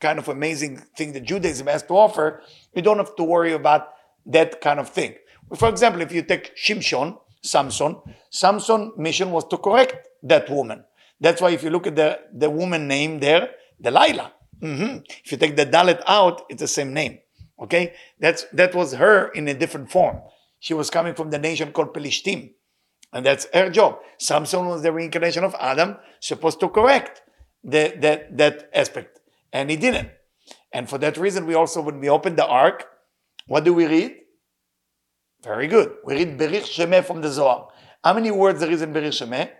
kind 0.00 0.18
of 0.18 0.28
amazing 0.28 0.78
thing 0.96 1.12
that 1.12 1.24
Judaism 1.24 1.66
has 1.66 1.82
to 1.84 1.94
offer, 1.94 2.42
you 2.74 2.82
don't 2.82 2.98
have 2.98 3.16
to 3.16 3.24
worry 3.24 3.52
about 3.52 3.88
that 4.26 4.60
kind 4.60 4.78
of 4.78 4.88
thing. 4.88 5.14
For 5.56 5.68
example, 5.68 6.02
if 6.02 6.12
you 6.12 6.22
take 6.22 6.56
Shimshon, 6.56 7.18
Samson, 7.42 7.96
Samson's 8.30 8.92
mission 8.96 9.32
was 9.32 9.44
to 9.48 9.56
correct 9.56 10.06
that 10.22 10.48
woman. 10.50 10.84
That's 11.20 11.40
why 11.40 11.50
if 11.50 11.62
you 11.62 11.70
look 11.70 11.86
at 11.86 11.96
the, 11.96 12.20
the 12.32 12.50
woman 12.50 12.86
name 12.86 13.18
there, 13.20 13.50
Delilah. 13.80 14.32
Mm-hmm. 14.60 14.98
If 15.24 15.32
you 15.32 15.38
take 15.38 15.56
the 15.56 15.66
Dalet 15.66 16.02
out, 16.06 16.42
it's 16.48 16.60
the 16.60 16.68
same 16.68 16.92
name. 16.92 17.18
Okay? 17.60 17.94
That's, 18.18 18.44
that 18.52 18.74
was 18.74 18.94
her 18.94 19.28
in 19.28 19.48
a 19.48 19.54
different 19.54 19.90
form. 19.90 20.20
She 20.60 20.74
was 20.74 20.90
coming 20.90 21.14
from 21.14 21.30
the 21.30 21.38
nation 21.38 21.72
called 21.72 21.94
Pelishtim. 21.94 22.52
And 23.12 23.24
that's 23.24 23.46
her 23.54 23.70
job. 23.70 23.98
Samson 24.18 24.66
was 24.66 24.82
the 24.82 24.92
reincarnation 24.92 25.44
of 25.44 25.54
Adam, 25.58 25.96
supposed 26.20 26.60
to 26.60 26.68
correct 26.68 27.22
the, 27.64 27.94
that, 28.00 28.36
that 28.36 28.68
aspect. 28.74 29.20
And 29.52 29.70
he 29.70 29.76
didn't. 29.76 30.10
And 30.72 30.88
for 30.88 30.98
that 30.98 31.16
reason, 31.16 31.46
we 31.46 31.54
also, 31.54 31.80
when 31.80 32.00
we 32.00 32.08
open 32.08 32.36
the 32.36 32.46
ark, 32.46 32.86
what 33.46 33.64
do 33.64 33.72
we 33.72 33.86
read? 33.86 34.16
Very 35.42 35.68
good. 35.68 35.94
We 36.04 36.16
read 36.16 36.38
Berich 36.38 36.64
Shemeh 36.64 37.04
from 37.04 37.22
the 37.22 37.30
Zohar. 37.30 37.68
How 38.04 38.12
many 38.12 38.30
words 38.30 38.60
there 38.60 38.70
is 38.70 38.82
in 38.82 38.92
Berich 38.92 39.24
Shemeh? 39.24 39.50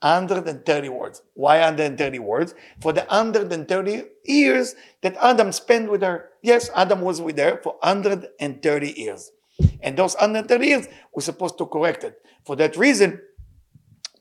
130 0.00 0.88
words. 0.88 1.22
Why 1.34 1.58
130 1.58 2.18
words? 2.20 2.54
For 2.80 2.92
the 2.92 3.00
130 3.02 4.04
years 4.24 4.74
that 5.02 5.16
Adam 5.16 5.52
spent 5.52 5.90
with 5.90 6.02
her. 6.02 6.30
Yes, 6.42 6.70
Adam 6.74 7.00
was 7.00 7.20
with 7.20 7.38
her 7.38 7.60
for 7.62 7.74
130 7.80 8.92
years. 8.96 9.32
And 9.80 9.96
those 9.96 10.14
130 10.14 10.66
years, 10.66 10.88
we're 11.14 11.22
supposed 11.22 11.58
to 11.58 11.66
correct 11.66 12.04
it. 12.04 12.16
For 12.44 12.54
that 12.56 12.76
reason, 12.76 13.20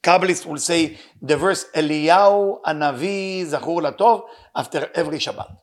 Kabbalists 0.02 0.46
will 0.46 0.58
say 0.58 0.98
the 1.22 1.38
verse 1.38 1.66
Eliyahu 1.76 2.62
Anavi 2.64 3.46
Zachur 3.46 3.82
Latov 3.82 4.24
after 4.56 4.90
every 4.96 5.18
Shabbat. 5.18 5.56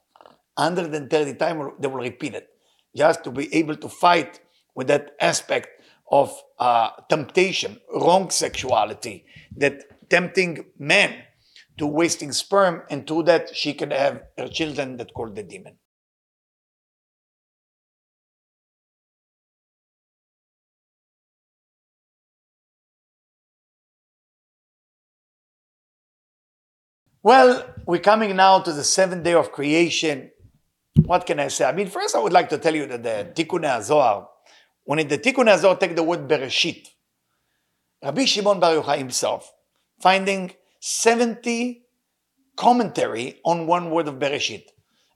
130 0.57 1.35
times 1.35 1.73
they 1.81 1.89
will 1.89 1.99
repeat 1.99 2.35
it, 2.35 2.49
just 2.95 3.25
to 3.25 3.31
be 3.31 3.53
able 3.55 3.75
to 3.77 3.89
fight 3.89 4.41
with 4.75 4.87
that 4.89 5.13
aspect 5.21 5.69
of 6.11 6.41
uh, 6.59 6.91
temptation, 7.09 7.81
wrong 7.93 8.31
sexuality, 8.31 9.25
that 9.57 9.83
tempting 10.15 10.65
men 10.79 11.13
to 11.77 11.89
wasting 11.89 12.31
sperm, 12.31 12.83
and 12.89 13.05
through 13.05 13.25
that 13.25 13.45
she 13.61 13.75
can 13.75 13.91
have 13.91 14.23
her 14.39 14.47
children 14.47 14.97
that 14.97 15.13
called 15.13 15.35
the 15.35 15.43
demon. 15.43 15.77
Well, 27.25 27.67
we're 27.87 27.99
coming 27.99 28.37
now 28.37 28.61
to 28.61 28.73
the 28.73 28.85
seventh 28.85 29.25
day 29.25 29.35
of 29.35 29.51
creation. 29.51 30.31
What 31.07 31.27
can 31.27 31.41
I 31.41 31.49
say? 31.49 31.65
I 31.65 31.73
mean, 31.73 31.89
first 31.89 32.15
I 32.15 32.21
would 32.21 32.33
like 32.33 32.51
to 32.51 32.59
tell 32.59 32.77
you 32.77 32.87
that 32.87 33.03
the 33.03 33.33
Tikkun 33.35 33.65
HaZohar, 33.65 34.27
when 34.85 35.01
in 35.01 35.09
the 35.09 35.19
Tikkun 35.19 35.49
HaZohar 35.53 35.81
take 35.81 35.97
the 35.97 36.05
word 36.05 36.29
Bereshit, 36.29 36.87
Rabbi 38.01 38.27
Shimon 38.27 38.61
Bar 38.61 38.75
Yochai 38.77 38.99
himself, 38.99 39.51
finding 40.01 40.53
70 40.81 41.83
commentary 42.57 43.41
on 43.45 43.67
one 43.67 43.91
word 43.91 44.09
of 44.09 44.17
Bereshit. 44.17 44.65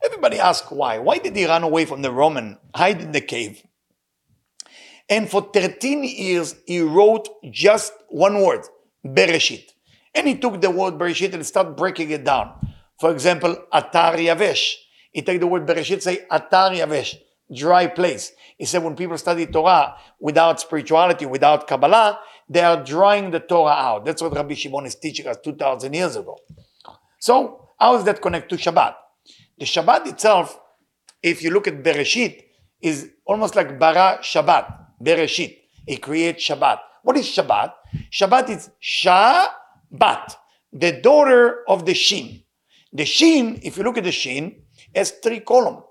Everybody 0.04 0.38
asks 0.38 0.70
why. 0.70 0.98
Why 0.98 1.18
did 1.18 1.36
he 1.36 1.46
run 1.46 1.62
away 1.62 1.84
from 1.84 2.02
the 2.02 2.10
Roman, 2.10 2.58
hide 2.74 3.00
in 3.00 3.12
the 3.12 3.20
cave? 3.20 3.62
And 5.08 5.28
for 5.28 5.42
13 5.52 6.04
years, 6.04 6.54
he 6.66 6.80
wrote 6.80 7.28
just 7.50 7.92
one 8.09 8.42
word, 8.42 8.66
Bereshit. 9.05 9.64
And 10.14 10.26
he 10.26 10.36
took 10.36 10.61
the 10.61 10.70
word 10.70 10.94
Bereshit 10.94 11.32
and 11.34 11.44
started 11.44 11.76
breaking 11.76 12.11
it 12.11 12.24
down. 12.24 12.53
For 13.00 13.11
example, 13.12 13.57
Atar 13.72 14.16
Yavesh. 14.16 14.74
He 15.12 15.22
take 15.22 15.40
the 15.40 15.46
word 15.46 15.66
Bereshit, 15.66 16.03
say 16.03 16.26
Atar 16.30 16.76
Yavesh, 16.76 17.16
dry 17.55 17.86
place. 17.86 18.32
He 18.59 18.66
said 18.66 18.82
when 18.82 18.96
people 18.96 19.16
study 19.16 19.46
Torah 19.46 19.96
without 20.20 20.61
spirituality, 20.61 21.24
without 21.24 21.66
Kabbalah, 21.66 22.18
they 22.49 22.61
are 22.61 22.82
drawing 22.82 23.30
the 23.30 23.40
Torah 23.40 23.72
out. 23.72 24.05
That's 24.05 24.22
what 24.22 24.34
Rabbi 24.34 24.55
Shimon 24.55 24.86
is 24.86 24.94
teaching 24.94 25.26
us 25.26 25.36
2,000 25.44 25.92
years 25.92 26.16
ago. 26.16 26.38
So, 27.18 27.68
how 27.78 27.96
does 27.96 28.05
that 28.05 28.22
connect 28.22 28.49
to 28.51 28.57
Shabbat? 28.57 28.94
The 29.59 29.64
Shabbat 29.64 30.07
itself, 30.07 30.59
if 31.22 31.42
you 31.42 31.51
look 31.51 31.66
at 31.66 31.82
Bereshit, 31.82 32.44
is 32.80 33.11
almost 33.26 33.57
like 33.57 33.78
bara 33.78 34.18
Shabbat, 34.22 34.72
Bereshit. 35.03 35.59
He 35.86 35.96
creates 35.96 36.46
Shabbat. 36.46 36.78
What 37.03 37.16
is 37.16 37.26
Shabbat? 37.26 37.72
Shabbat 38.12 38.49
is 38.51 38.70
Shabbat, 38.82 40.34
the 40.72 40.92
daughter 41.01 41.64
of 41.68 41.86
the 41.86 41.94
Shin. 41.94 42.42
The 42.92 43.05
Shin, 43.05 43.61
if 43.62 43.76
you 43.76 43.84
look 43.84 43.99
at 43.99 44.05
the 44.05 44.12
Shin, 44.12 44.62
has 44.94 45.11
three 45.11 45.40
columns. 45.40 45.82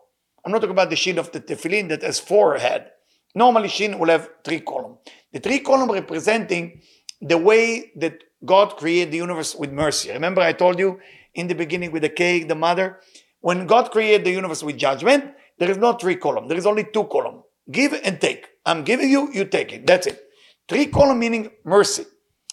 I'm 0.45 0.51
not 0.51 0.59
talking 0.59 0.71
about 0.71 0.89
the 0.89 0.95
Shin 0.95 1.19
of 1.19 1.31
the 1.31 1.41
Tefillin 1.41 1.89
that 1.89 2.01
has 2.03 2.19
four 2.19 2.57
head. 2.57 2.91
Normally, 3.35 3.67
Shin 3.69 3.99
will 3.99 4.09
have 4.09 4.29
three 4.43 4.61
columns. 4.61 4.97
The 5.31 5.39
three 5.39 5.59
columns 5.59 5.91
representing 5.91 6.81
the 7.21 7.37
way 7.37 7.91
that 7.95 8.23
God 8.45 8.77
created 8.77 9.11
the 9.11 9.17
universe 9.17 9.55
with 9.55 9.71
mercy. 9.71 10.11
Remember, 10.11 10.41
I 10.41 10.53
told 10.53 10.79
you 10.79 10.99
in 11.33 11.47
the 11.47 11.55
beginning 11.55 11.91
with 11.91 12.03
the 12.03 12.09
cake, 12.09 12.47
the 12.47 12.55
mother, 12.55 12.99
when 13.41 13.67
God 13.67 13.91
created 13.91 14.25
the 14.25 14.31
universe 14.31 14.63
with 14.63 14.77
judgment, 14.77 15.33
there 15.59 15.69
is 15.69 15.77
no 15.77 15.93
three 15.93 16.15
column. 16.15 16.47
There 16.47 16.57
is 16.57 16.65
only 16.65 16.85
two 16.85 17.05
column. 17.05 17.43
Give 17.71 17.93
and 17.93 18.19
take. 18.19 18.47
I'm 18.65 18.83
giving 18.83 19.09
you, 19.09 19.31
you 19.33 19.45
take 19.45 19.73
it. 19.73 19.85
That's 19.85 20.07
it. 20.07 20.21
Three 20.67 20.87
column 20.87 21.19
meaning 21.19 21.51
mercy. 21.63 22.05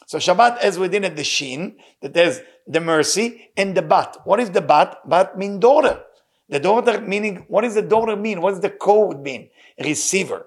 So 0.06 0.18
Shabbat 0.18 0.58
has 0.58 0.78
within 0.78 1.04
it 1.04 1.16
the 1.16 1.24
shin, 1.24 1.76
that 2.02 2.14
has 2.16 2.42
the 2.66 2.80
mercy, 2.80 3.50
and 3.56 3.74
the 3.74 3.82
bat. 3.82 4.18
What 4.24 4.40
is 4.40 4.50
the 4.50 4.60
bat? 4.60 4.98
Bat 5.06 5.38
means 5.38 5.60
daughter. 5.60 6.02
The 6.48 6.60
daughter 6.60 7.00
meaning, 7.00 7.46
what 7.48 7.62
does 7.62 7.74
the 7.74 7.82
daughter 7.82 8.16
mean? 8.16 8.40
What 8.40 8.50
does 8.50 8.60
the 8.60 8.70
code 8.70 9.20
mean? 9.20 9.48
Receiver. 9.82 10.46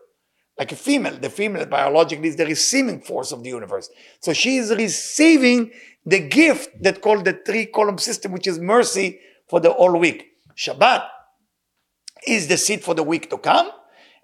Like 0.57 0.71
a 0.71 0.75
female. 0.75 1.17
The 1.17 1.29
female 1.29 1.65
biologically 1.65 2.29
is 2.29 2.35
the 2.35 2.45
receiving 2.45 3.01
force 3.01 3.31
of 3.31 3.43
the 3.43 3.49
universe. 3.49 3.89
So 4.21 4.33
she 4.33 4.57
is 4.57 4.71
receiving 4.71 5.71
the 6.05 6.19
gift 6.19 6.81
that 6.81 7.01
called 7.01 7.25
the 7.25 7.33
three 7.45 7.65
column 7.65 7.97
system, 7.97 8.31
which 8.31 8.47
is 8.47 8.59
mercy 8.59 9.19
for 9.49 9.59
the 9.59 9.71
whole 9.71 9.97
week. 9.97 10.25
Shabbat 10.55 11.05
is 12.25 12.47
the 12.47 12.57
seed 12.57 12.83
for 12.83 12.95
the 12.95 13.03
week 13.03 13.29
to 13.29 13.37
come, 13.37 13.69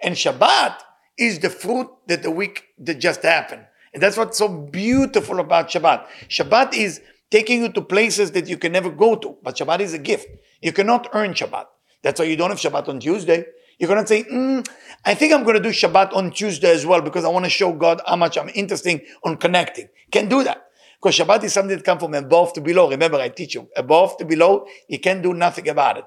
and 0.01 0.15
Shabbat 0.15 0.77
is 1.17 1.39
the 1.39 1.49
fruit 1.49 1.87
that 2.07 2.23
the 2.23 2.31
week 2.31 2.63
that 2.79 2.95
just 2.99 3.21
happened. 3.21 3.65
And 3.93 4.01
that's 4.01 4.17
what's 4.17 4.37
so 4.37 4.47
beautiful 4.47 5.39
about 5.39 5.69
Shabbat. 5.69 6.07
Shabbat 6.29 6.73
is 6.73 7.01
taking 7.29 7.61
you 7.61 7.71
to 7.71 7.81
places 7.81 8.31
that 8.31 8.47
you 8.47 8.57
can 8.57 8.71
never 8.71 8.89
go 8.89 9.15
to, 9.15 9.37
but 9.43 9.57
Shabbat 9.57 9.79
is 9.81 9.93
a 9.93 9.99
gift. 9.99 10.27
You 10.61 10.71
cannot 10.71 11.09
earn 11.13 11.33
Shabbat. 11.33 11.65
That's 12.01 12.19
why 12.19 12.25
you 12.25 12.35
don't 12.35 12.49
have 12.49 12.59
Shabbat 12.59 12.89
on 12.89 12.99
Tuesday. 12.99 13.45
You 13.79 13.87
cannot 13.87 14.07
say, 14.07 14.23
mm, 14.23 14.67
I 15.05 15.15
think 15.15 15.33
I'm 15.33 15.43
going 15.43 15.55
to 15.55 15.61
do 15.61 15.69
Shabbat 15.69 16.15
on 16.15 16.31
Tuesday 16.31 16.71
as 16.71 16.85
well 16.85 17.01
because 17.01 17.25
I 17.25 17.29
want 17.29 17.45
to 17.45 17.49
show 17.49 17.73
God 17.73 18.01
how 18.07 18.15
much 18.15 18.37
I'm 18.37 18.49
interested 18.53 19.01
on 19.23 19.37
connecting. 19.37 19.89
Can't 20.11 20.29
do 20.29 20.43
that. 20.43 20.67
Because 21.01 21.17
Shabbat 21.17 21.43
is 21.43 21.53
something 21.53 21.75
that 21.75 21.83
comes 21.83 22.01
from 22.01 22.13
above 22.13 22.53
to 22.53 22.61
below. 22.61 22.89
Remember, 22.89 23.17
I 23.17 23.29
teach 23.29 23.55
you, 23.55 23.67
above 23.75 24.17
to 24.17 24.25
below, 24.25 24.65
you 24.87 24.99
can 24.99 25.21
do 25.21 25.33
nothing 25.33 25.67
about 25.67 25.97
it. 25.97 26.05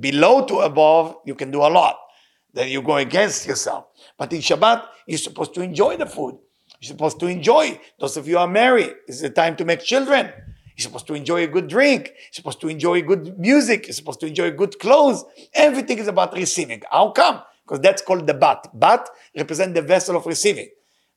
Below 0.00 0.46
to 0.46 0.60
above, 0.60 1.16
you 1.26 1.34
can 1.34 1.50
do 1.50 1.60
a 1.60 1.68
lot. 1.68 1.98
Then 2.54 2.68
you 2.68 2.82
go 2.82 2.96
against 2.96 3.46
yourself. 3.46 3.86
But 4.16 4.32
in 4.32 4.40
Shabbat, 4.40 4.86
you're 5.06 5.18
supposed 5.18 5.54
to 5.54 5.60
enjoy 5.60 5.96
the 5.96 6.06
food. 6.06 6.38
You're 6.80 6.88
supposed 6.88 7.20
to 7.20 7.26
enjoy. 7.26 7.78
Those 7.98 8.16
of 8.16 8.26
you 8.26 8.38
are 8.38 8.48
married, 8.48 8.94
it's 9.06 9.20
the 9.20 9.30
time 9.30 9.56
to 9.56 9.64
make 9.64 9.80
children. 9.80 10.32
You're 10.82 10.90
supposed 10.90 11.06
to 11.06 11.14
enjoy 11.14 11.44
a 11.44 11.46
good 11.46 11.68
drink. 11.68 12.08
You're 12.08 12.32
supposed 12.32 12.60
to 12.62 12.68
enjoy 12.68 13.02
good 13.02 13.38
music. 13.38 13.86
You're 13.86 13.94
supposed 13.94 14.20
to 14.20 14.26
enjoy 14.26 14.50
good 14.50 14.78
clothes. 14.78 15.24
Everything 15.54 15.98
is 15.98 16.08
about 16.08 16.34
receiving. 16.34 16.82
How 16.90 17.10
come? 17.10 17.42
Because 17.64 17.80
that's 17.80 18.02
called 18.02 18.26
the 18.26 18.34
bat. 18.34 18.68
Bat 18.74 19.08
represents 19.36 19.74
the 19.74 19.82
vessel 19.82 20.16
of 20.16 20.26
receiving. 20.26 20.68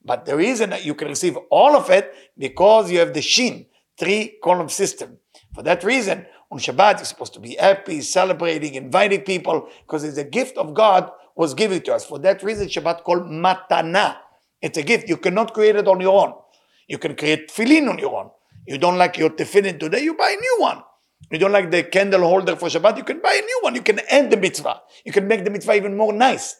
But 0.03 0.25
the 0.25 0.35
reason 0.35 0.69
that 0.69 0.85
you 0.85 0.93
can 0.93 1.07
receive 1.07 1.35
all 1.49 1.75
of 1.75 1.89
it 1.89 2.13
because 2.37 2.91
you 2.91 2.99
have 2.99 3.13
the 3.13 3.21
shin, 3.21 3.65
three 3.97 4.37
column 4.43 4.69
system. 4.69 5.17
For 5.55 5.63
that 5.63 5.83
reason, 5.83 6.27
on 6.51 6.59
Shabbat, 6.59 6.97
you're 6.97 7.05
supposed 7.05 7.33
to 7.33 7.39
be 7.39 7.55
happy, 7.55 8.01
celebrating, 8.01 8.75
inviting 8.75 9.21
people, 9.21 9.67
because 9.85 10.03
it's 10.03 10.17
a 10.17 10.23
gift 10.23 10.57
of 10.57 10.75
God 10.75 11.09
was 11.35 11.53
given 11.53 11.81
to 11.81 11.95
us. 11.95 12.05
For 12.05 12.19
that 12.19 12.43
reason, 12.43 12.67
Shabbat 12.67 13.03
called 13.03 13.23
matana. 13.23 14.17
It's 14.61 14.77
a 14.77 14.83
gift. 14.83 15.09
You 15.09 15.17
cannot 15.17 15.53
create 15.53 15.75
it 15.75 15.87
on 15.87 15.99
your 15.99 16.21
own. 16.21 16.33
You 16.87 16.97
can 16.99 17.15
create 17.15 17.49
tefillin 17.49 17.89
on 17.89 17.97
your 17.97 18.15
own. 18.15 18.29
You 18.67 18.77
don't 18.77 18.97
like 18.97 19.17
your 19.17 19.29
tefillin 19.29 19.79
today, 19.79 20.03
you 20.03 20.15
buy 20.15 20.35
a 20.37 20.41
new 20.41 20.57
one. 20.59 20.81
You 21.31 21.39
don't 21.39 21.51
like 21.51 21.71
the 21.71 21.83
candle 21.83 22.21
holder 22.21 22.55
for 22.55 22.67
Shabbat, 22.67 22.97
you 22.97 23.03
can 23.03 23.19
buy 23.19 23.33
a 23.33 23.41
new 23.41 23.59
one. 23.61 23.75
You 23.75 23.81
can 23.81 23.99
end 24.09 24.31
the 24.31 24.37
mitzvah. 24.37 24.81
You 25.03 25.11
can 25.11 25.27
make 25.27 25.43
the 25.43 25.49
mitzvah 25.49 25.73
even 25.75 25.97
more 25.97 26.13
nice. 26.13 26.55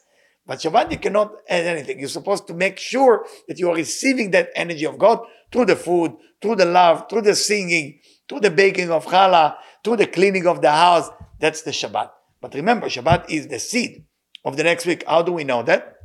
But 0.46 0.60
Shabbat, 0.60 0.92
you 0.92 0.98
cannot 0.98 1.34
add 1.50 1.66
anything. 1.66 2.00
You're 2.00 2.10
supposed 2.10 2.48
to 2.48 2.54
make 2.54 2.78
sure 2.78 3.26
that 3.48 3.60
you 3.60 3.70
are 3.70 3.76
receiving 3.76 4.32
that 4.32 4.50
energy 4.56 4.86
of 4.86 4.98
God 4.98 5.20
through 5.52 5.66
the 5.66 5.76
food, 5.76 6.14
through 6.42 6.58
the 6.58 6.66
love, 6.66 7.06
through 7.10 7.22
the 7.22 7.36
singing, 7.36 8.00
through 8.30 8.42
the 8.42 8.52
baking 8.52 8.92
of 8.92 9.06
challah, 9.06 9.56
through 9.84 9.98
the 9.98 10.08
cleaning 10.08 10.46
of 10.46 10.62
the 10.62 10.72
house. 10.72 11.10
That's 11.40 11.62
the 11.62 11.72
Shabbat. 11.72 12.12
But 12.42 12.54
remember, 12.54 12.88
Shabbat 12.88 13.30
is 13.30 13.48
the 13.48 13.60
seed 13.60 14.06
of 14.44 14.58
the 14.58 14.64
next 14.64 14.86
week. 14.86 15.04
How 15.08 15.24
do 15.24 15.32
we 15.32 15.44
know 15.44 15.64
that? 15.64 15.98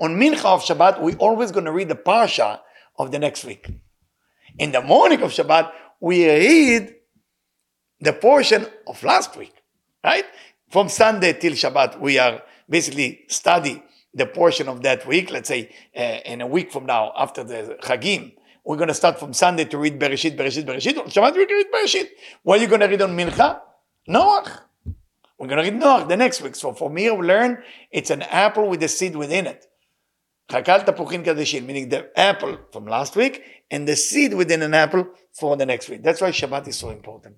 On 0.00 0.16
Mincha 0.16 0.44
of 0.44 0.62
Shabbat, 0.62 1.00
we're 1.00 1.16
always 1.16 1.50
going 1.50 1.64
to 1.64 1.72
read 1.72 1.88
the 1.88 1.96
parsha 1.96 2.60
of 2.98 3.10
the 3.10 3.18
next 3.18 3.44
week. 3.44 3.68
In 4.58 4.72
the 4.72 4.80
morning 4.80 5.22
of 5.22 5.32
Shabbat, 5.32 5.70
we 6.00 6.26
read 6.26 6.94
the 8.00 8.12
portion 8.14 8.66
of 8.86 9.02
last 9.02 9.36
week, 9.36 9.52
right? 10.02 10.24
From 10.70 10.88
Sunday 10.88 11.34
till 11.34 11.52
Shabbat, 11.52 12.00
we 12.00 12.18
are 12.18 12.42
basically 12.68 13.24
study 13.28 13.82
the 14.14 14.26
portion 14.26 14.68
of 14.68 14.82
that 14.82 15.06
week. 15.06 15.30
Let's 15.30 15.48
say 15.48 15.74
uh, 15.94 16.00
in 16.00 16.40
a 16.40 16.46
week 16.46 16.72
from 16.72 16.86
now, 16.86 17.12
after 17.16 17.44
the 17.44 17.76
Chagim, 17.82 18.32
we're 18.64 18.76
going 18.76 18.88
to 18.88 18.94
start 18.94 19.20
from 19.20 19.34
Sunday 19.34 19.66
to 19.66 19.78
read 19.78 20.00
Bereshit, 20.00 20.36
Bereshit, 20.36 20.64
Bereshit. 20.64 20.98
On 20.98 21.06
Shabbat, 21.06 21.36
we 21.36 21.44
can 21.44 21.56
read 21.56 21.66
Bereshit. 21.72 22.08
What 22.42 22.58
are 22.58 22.62
you 22.62 22.68
going 22.68 22.80
to 22.80 22.86
read 22.86 23.02
on 23.02 23.16
Mincha? 23.16 23.60
Noach. 24.08 24.60
We're 25.38 25.48
going 25.48 25.64
to 25.64 25.70
read 25.70 25.80
Noach 25.82 26.08
the 26.08 26.16
next 26.16 26.40
week. 26.40 26.56
So 26.56 26.72
for 26.72 26.88
me, 26.88 27.10
we 27.10 27.26
learn 27.26 27.62
it's 27.90 28.10
an 28.10 28.22
apple 28.22 28.68
with 28.68 28.82
a 28.82 28.88
seed 28.88 29.16
within 29.16 29.46
it. 29.46 29.66
Chakal 30.50 30.84
tapuchin 30.84 31.24
kadeshin, 31.24 31.64
meaning 31.64 31.88
the 31.88 32.10
apple 32.18 32.58
from 32.72 32.86
last 32.86 33.16
week 33.16 33.42
and 33.70 33.86
the 33.86 33.96
seed 33.96 34.32
within 34.34 34.62
an 34.62 34.74
apple 34.74 35.06
for 35.38 35.56
the 35.56 35.66
next 35.66 35.88
week. 35.88 36.02
That's 36.02 36.20
why 36.20 36.30
Shabbat 36.30 36.68
is 36.68 36.76
so 36.76 36.90
important. 36.90 37.36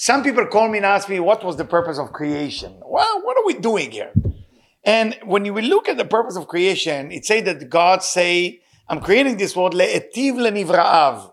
Some 0.00 0.22
people 0.22 0.46
call 0.46 0.68
me 0.68 0.78
and 0.78 0.86
ask 0.86 1.08
me, 1.08 1.18
what 1.18 1.42
was 1.42 1.56
the 1.56 1.64
purpose 1.64 1.98
of 1.98 2.12
creation? 2.12 2.80
Well, 2.86 3.20
what 3.24 3.36
are 3.36 3.44
we 3.44 3.54
doing 3.54 3.90
here? 3.90 4.12
And 4.84 5.18
when 5.24 5.44
you 5.44 5.52
look 5.52 5.88
at 5.88 5.96
the 5.96 6.04
purpose 6.04 6.36
of 6.36 6.46
creation, 6.46 7.10
it 7.10 7.26
say 7.26 7.40
that 7.40 7.68
God 7.68 8.04
say, 8.04 8.60
I'm 8.88 9.00
creating 9.00 9.38
this 9.38 9.56
world 9.56 9.74
le'etiv 9.74 10.34
lenivra'av, 10.34 11.32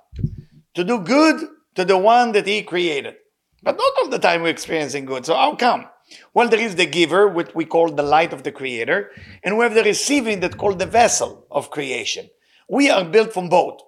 to 0.74 0.84
do 0.84 0.98
good 0.98 1.48
to 1.76 1.86
the 1.86 1.96
one 1.96 2.32
that 2.32 2.48
he 2.48 2.64
created. 2.64 3.14
But 3.62 3.78
not 3.78 3.94
all 4.02 4.10
the 4.10 4.18
time 4.18 4.42
we're 4.42 4.48
experiencing 4.48 5.06
good. 5.06 5.28
So 5.28 5.36
how 5.36 5.56
come? 5.56 5.86
Well, 6.34 6.50
there 6.50 6.60
is 6.60 6.76
the 6.76 6.88
giver, 6.88 7.28
which 7.28 7.54
we 7.54 7.66
call 7.66 7.92
the 7.92 8.02
light 8.02 8.34
of 8.34 8.42
the 8.42 8.52
creator, 8.52 9.12
and 9.44 9.60
we 9.60 9.64
have 9.64 9.76
the 9.76 9.84
receiving 9.84 10.40
that 10.40 10.58
called 10.58 10.80
the 10.80 10.88
vessel 10.88 11.46
of 11.52 11.70
creation. 11.70 12.32
We 12.68 12.90
are 12.90 13.06
built 13.06 13.32
from 13.32 13.48
both. 13.48 13.82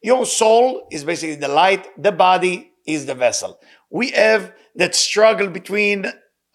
Your 0.00 0.26
soul 0.26 0.86
is 0.92 1.02
basically 1.02 1.34
the 1.34 1.48
light, 1.48 1.88
the 2.00 2.12
body 2.12 2.68
is 2.86 3.06
the 3.06 3.14
vessel 3.14 3.58
we 3.92 4.10
have 4.10 4.52
that 4.74 4.94
struggle 4.94 5.48
between 5.48 6.06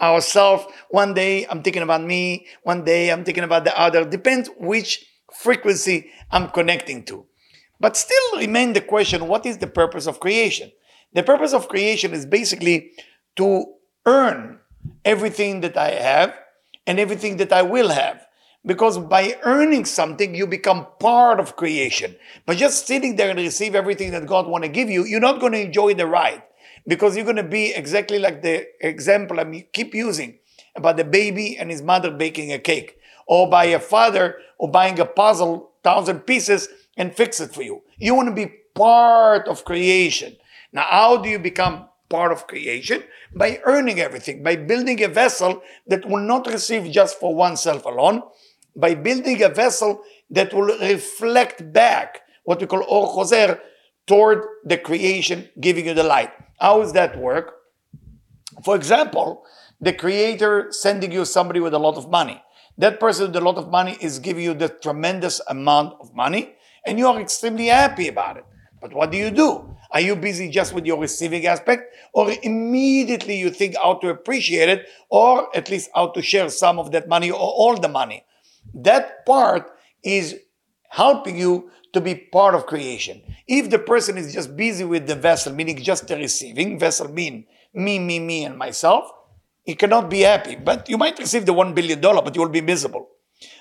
ourselves. 0.02 0.66
One 0.90 1.14
day 1.14 1.46
I'm 1.46 1.62
thinking 1.62 1.84
about 1.84 2.04
me, 2.04 2.48
one 2.64 2.84
day 2.84 3.12
I'm 3.12 3.24
thinking 3.24 3.44
about 3.44 3.64
the 3.64 3.80
other. 3.80 4.04
Depends 4.04 4.50
which 4.60 5.06
frequency 5.34 6.10
I'm 6.32 6.50
connecting 6.50 7.06
to. 7.06 7.26
But 7.80 7.96
still 7.96 8.38
remain 8.38 8.74
the 8.74 8.82
question 8.82 9.28
what 9.28 9.46
is 9.46 9.60
the 9.60 9.68
purpose 9.68 10.08
of 10.08 10.20
creation? 10.20 10.72
The 11.14 11.24
purpose 11.24 11.54
of 11.54 11.70
creation 11.70 12.12
is 12.12 12.26
basically 12.26 12.92
to 13.36 13.66
earn 14.06 14.60
everything 15.06 15.62
that 15.62 15.78
I 15.78 15.92
have 15.92 16.36
and 16.88 17.00
everything 17.00 17.38
that 17.38 17.54
I 17.54 17.62
will 17.62 17.90
have. 17.90 18.26
Because 18.66 18.98
by 18.98 19.38
earning 19.44 19.86
something, 19.86 20.36
you 20.36 20.48
become 20.48 20.88
part 21.00 21.40
of 21.40 21.56
creation. 21.56 22.16
But 22.46 22.58
just 22.58 22.88
sitting 22.88 23.16
there 23.16 23.30
and 23.30 23.40
receive 23.40 23.76
everything 23.76 24.12
that 24.12 24.26
God 24.26 24.48
want 24.48 24.64
to 24.64 24.70
give 24.70 24.90
you, 24.90 25.06
you're 25.06 25.22
not 25.22 25.40
going 25.40 25.54
to 25.54 25.62
enjoy 25.62 25.94
the 25.94 26.08
ride 26.08 26.42
because 26.88 27.16
you're 27.16 27.26
going 27.26 27.36
to 27.36 27.44
be 27.44 27.74
exactly 27.74 28.18
like 28.18 28.42
the 28.42 28.68
example 28.82 29.40
I 29.40 29.68
keep 29.74 29.94
using 29.94 30.40
about 30.76 30.98
the 30.98 31.04
baby 31.04 31.58
and 31.58 31.70
his 31.70 31.82
mother 31.82 32.12
baking 32.12 32.54
a 32.54 32.60
cake, 32.60 32.98
or 33.28 33.50
by 33.50 33.66
a 33.66 33.80
father 33.80 34.38
or 34.58 34.72
buying 34.72 35.00
a 35.00 35.06
puzzle, 35.06 35.72
thousand 35.84 36.22
pieces, 36.22 36.70
and 36.96 37.16
fix 37.16 37.40
it 37.40 37.54
for 37.54 37.64
you. 37.64 37.82
You 37.98 38.16
want 38.16 38.30
to 38.30 38.34
be 38.34 38.54
part 38.74 39.48
of 39.48 39.66
creation. 39.66 40.38
Now, 40.72 40.84
how 40.84 41.18
do 41.18 41.30
you 41.30 41.40
become 41.40 41.88
part 42.10 42.32
of 42.32 42.48
creation? 42.48 43.04
By 43.36 43.60
earning 43.66 44.00
everything, 44.00 44.44
by 44.44 44.56
building 44.56 45.04
a 45.04 45.08
vessel 45.08 45.62
that 45.88 46.08
will 46.08 46.22
not 46.22 46.48
receive 46.48 46.92
just 46.92 47.20
for 47.20 47.36
oneself 47.36 47.86
alone, 47.86 48.24
by 48.76 48.96
building 48.96 49.42
a 49.44 49.50
vessel 49.50 50.02
that 50.30 50.54
will 50.54 50.78
reflect 50.80 51.74
back 51.74 52.22
what 52.44 52.62
we 52.62 52.68
call 52.68 52.86
or 52.88 53.08
choser 53.16 53.60
toward 54.08 54.44
the 54.64 54.78
creation, 54.78 55.50
giving 55.60 55.86
you 55.86 55.94
the 55.94 56.04
light. 56.04 56.32
How 56.60 56.82
does 56.82 56.94
that 56.94 57.18
work? 57.20 57.54
For 58.64 58.76
example, 58.76 59.44
the 59.80 59.94
creator 59.94 60.68
sending 60.72 61.12
you 61.12 61.26
somebody 61.26 61.60
with 61.60 61.74
a 61.74 61.80
lot 61.80 61.98
of 61.98 62.10
money. 62.10 62.42
That 62.78 63.00
person 63.00 63.28
with 63.28 63.36
a 63.36 63.42
lot 63.42 63.58
of 63.58 63.70
money 63.70 63.98
is 64.02 64.20
giving 64.20 64.44
you 64.44 64.54
the 64.54 64.70
tremendous 64.70 65.42
amount 65.48 65.96
of 66.00 66.16
money 66.16 66.56
and 66.86 66.98
you 66.98 67.08
are 67.08 67.20
extremely 67.20 67.68
happy 67.68 68.08
about 68.08 68.38
it. 68.38 68.46
But 68.82 68.94
what 68.94 69.12
do 69.12 69.18
you 69.18 69.30
do? 69.30 69.76
Are 69.92 70.02
you 70.02 70.16
busy 70.16 70.50
just 70.50 70.74
with 70.74 70.86
your 70.86 71.00
receiving 71.00 71.46
aspect 71.46 71.94
or 72.14 72.32
immediately 72.44 73.38
you 73.38 73.50
think 73.50 73.76
how 73.76 73.96
to 73.96 74.10
appreciate 74.10 74.70
it 74.70 74.88
or 75.10 75.56
at 75.56 75.70
least 75.70 75.90
how 75.94 76.08
to 76.10 76.22
share 76.22 76.50
some 76.50 76.80
of 76.80 76.92
that 76.92 77.08
money 77.08 77.32
or 77.32 77.40
all 77.40 77.76
the 77.76 77.88
money? 77.88 78.24
That 78.74 79.26
part 79.26 79.72
is 80.04 80.40
helping 80.90 81.38
you 81.38 81.72
to 81.98 82.02
be 82.02 82.16
part 82.16 82.54
of 82.56 82.66
creation. 82.66 83.22
If 83.48 83.70
the 83.70 83.80
person 83.80 84.18
is 84.18 84.34
just 84.34 84.56
busy 84.56 84.84
with 84.84 85.08
the 85.08 85.16
vessel, 85.16 85.54
meaning 85.54 85.78
just 85.82 86.08
the 86.08 86.16
receiving, 86.16 86.80
vessel 86.80 87.10
mean 87.10 87.46
me, 87.74 88.00
me, 88.00 88.20
me, 88.20 88.46
and 88.46 88.58
myself, 88.58 89.12
he 89.64 89.76
cannot 89.76 90.10
be 90.10 90.22
happy. 90.22 90.56
But 90.56 90.88
you 90.90 90.98
might 90.98 91.20
receive 91.20 91.46
the 91.46 91.54
one 91.54 91.74
billion 91.74 92.00
dollar, 92.00 92.22
but 92.22 92.36
you 92.36 92.42
will 92.42 92.50
be 92.50 92.62
miserable. 92.62 93.10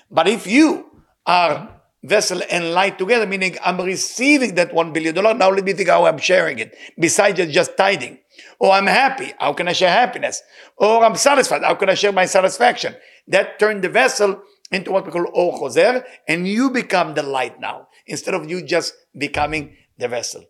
But 0.09 0.27
if 0.27 0.47
you 0.47 0.85
are 1.25 1.81
vessel 2.03 2.41
and 2.49 2.73
light 2.73 2.97
together, 2.97 3.25
meaning 3.25 3.57
I'm 3.63 3.81
receiving 3.81 4.55
that 4.55 4.73
one 4.73 4.93
billion 4.93 5.15
dollar, 5.15 5.33
now 5.33 5.49
let 5.49 5.63
me 5.63 5.73
think 5.73 5.89
how 5.89 6.05
I'm 6.05 6.19
sharing 6.19 6.59
it, 6.59 6.75
besides 6.97 7.39
just 7.53 7.75
tithing. 7.75 8.19
Or 8.59 8.71
I'm 8.71 8.87
happy, 8.87 9.33
how 9.39 9.53
can 9.53 9.67
I 9.67 9.73
share 9.73 9.89
happiness? 9.89 10.41
Or 10.77 11.03
I'm 11.03 11.15
satisfied, 11.15 11.63
how 11.63 11.75
can 11.75 11.89
I 11.89 11.95
share 11.95 12.11
my 12.11 12.25
satisfaction? 12.25 12.95
That 13.27 13.59
turned 13.59 13.83
the 13.83 13.89
vessel 13.89 14.41
into 14.71 14.91
what 14.91 15.05
we 15.05 15.11
call 15.11 15.27
Or 15.33 15.59
Choser, 15.59 16.03
and 16.27 16.47
you 16.47 16.69
become 16.69 17.13
the 17.13 17.23
light 17.23 17.59
now, 17.59 17.87
instead 18.07 18.33
of 18.33 18.49
you 18.49 18.61
just 18.61 18.93
becoming 19.15 19.75
the 19.97 20.07
vessel. 20.07 20.45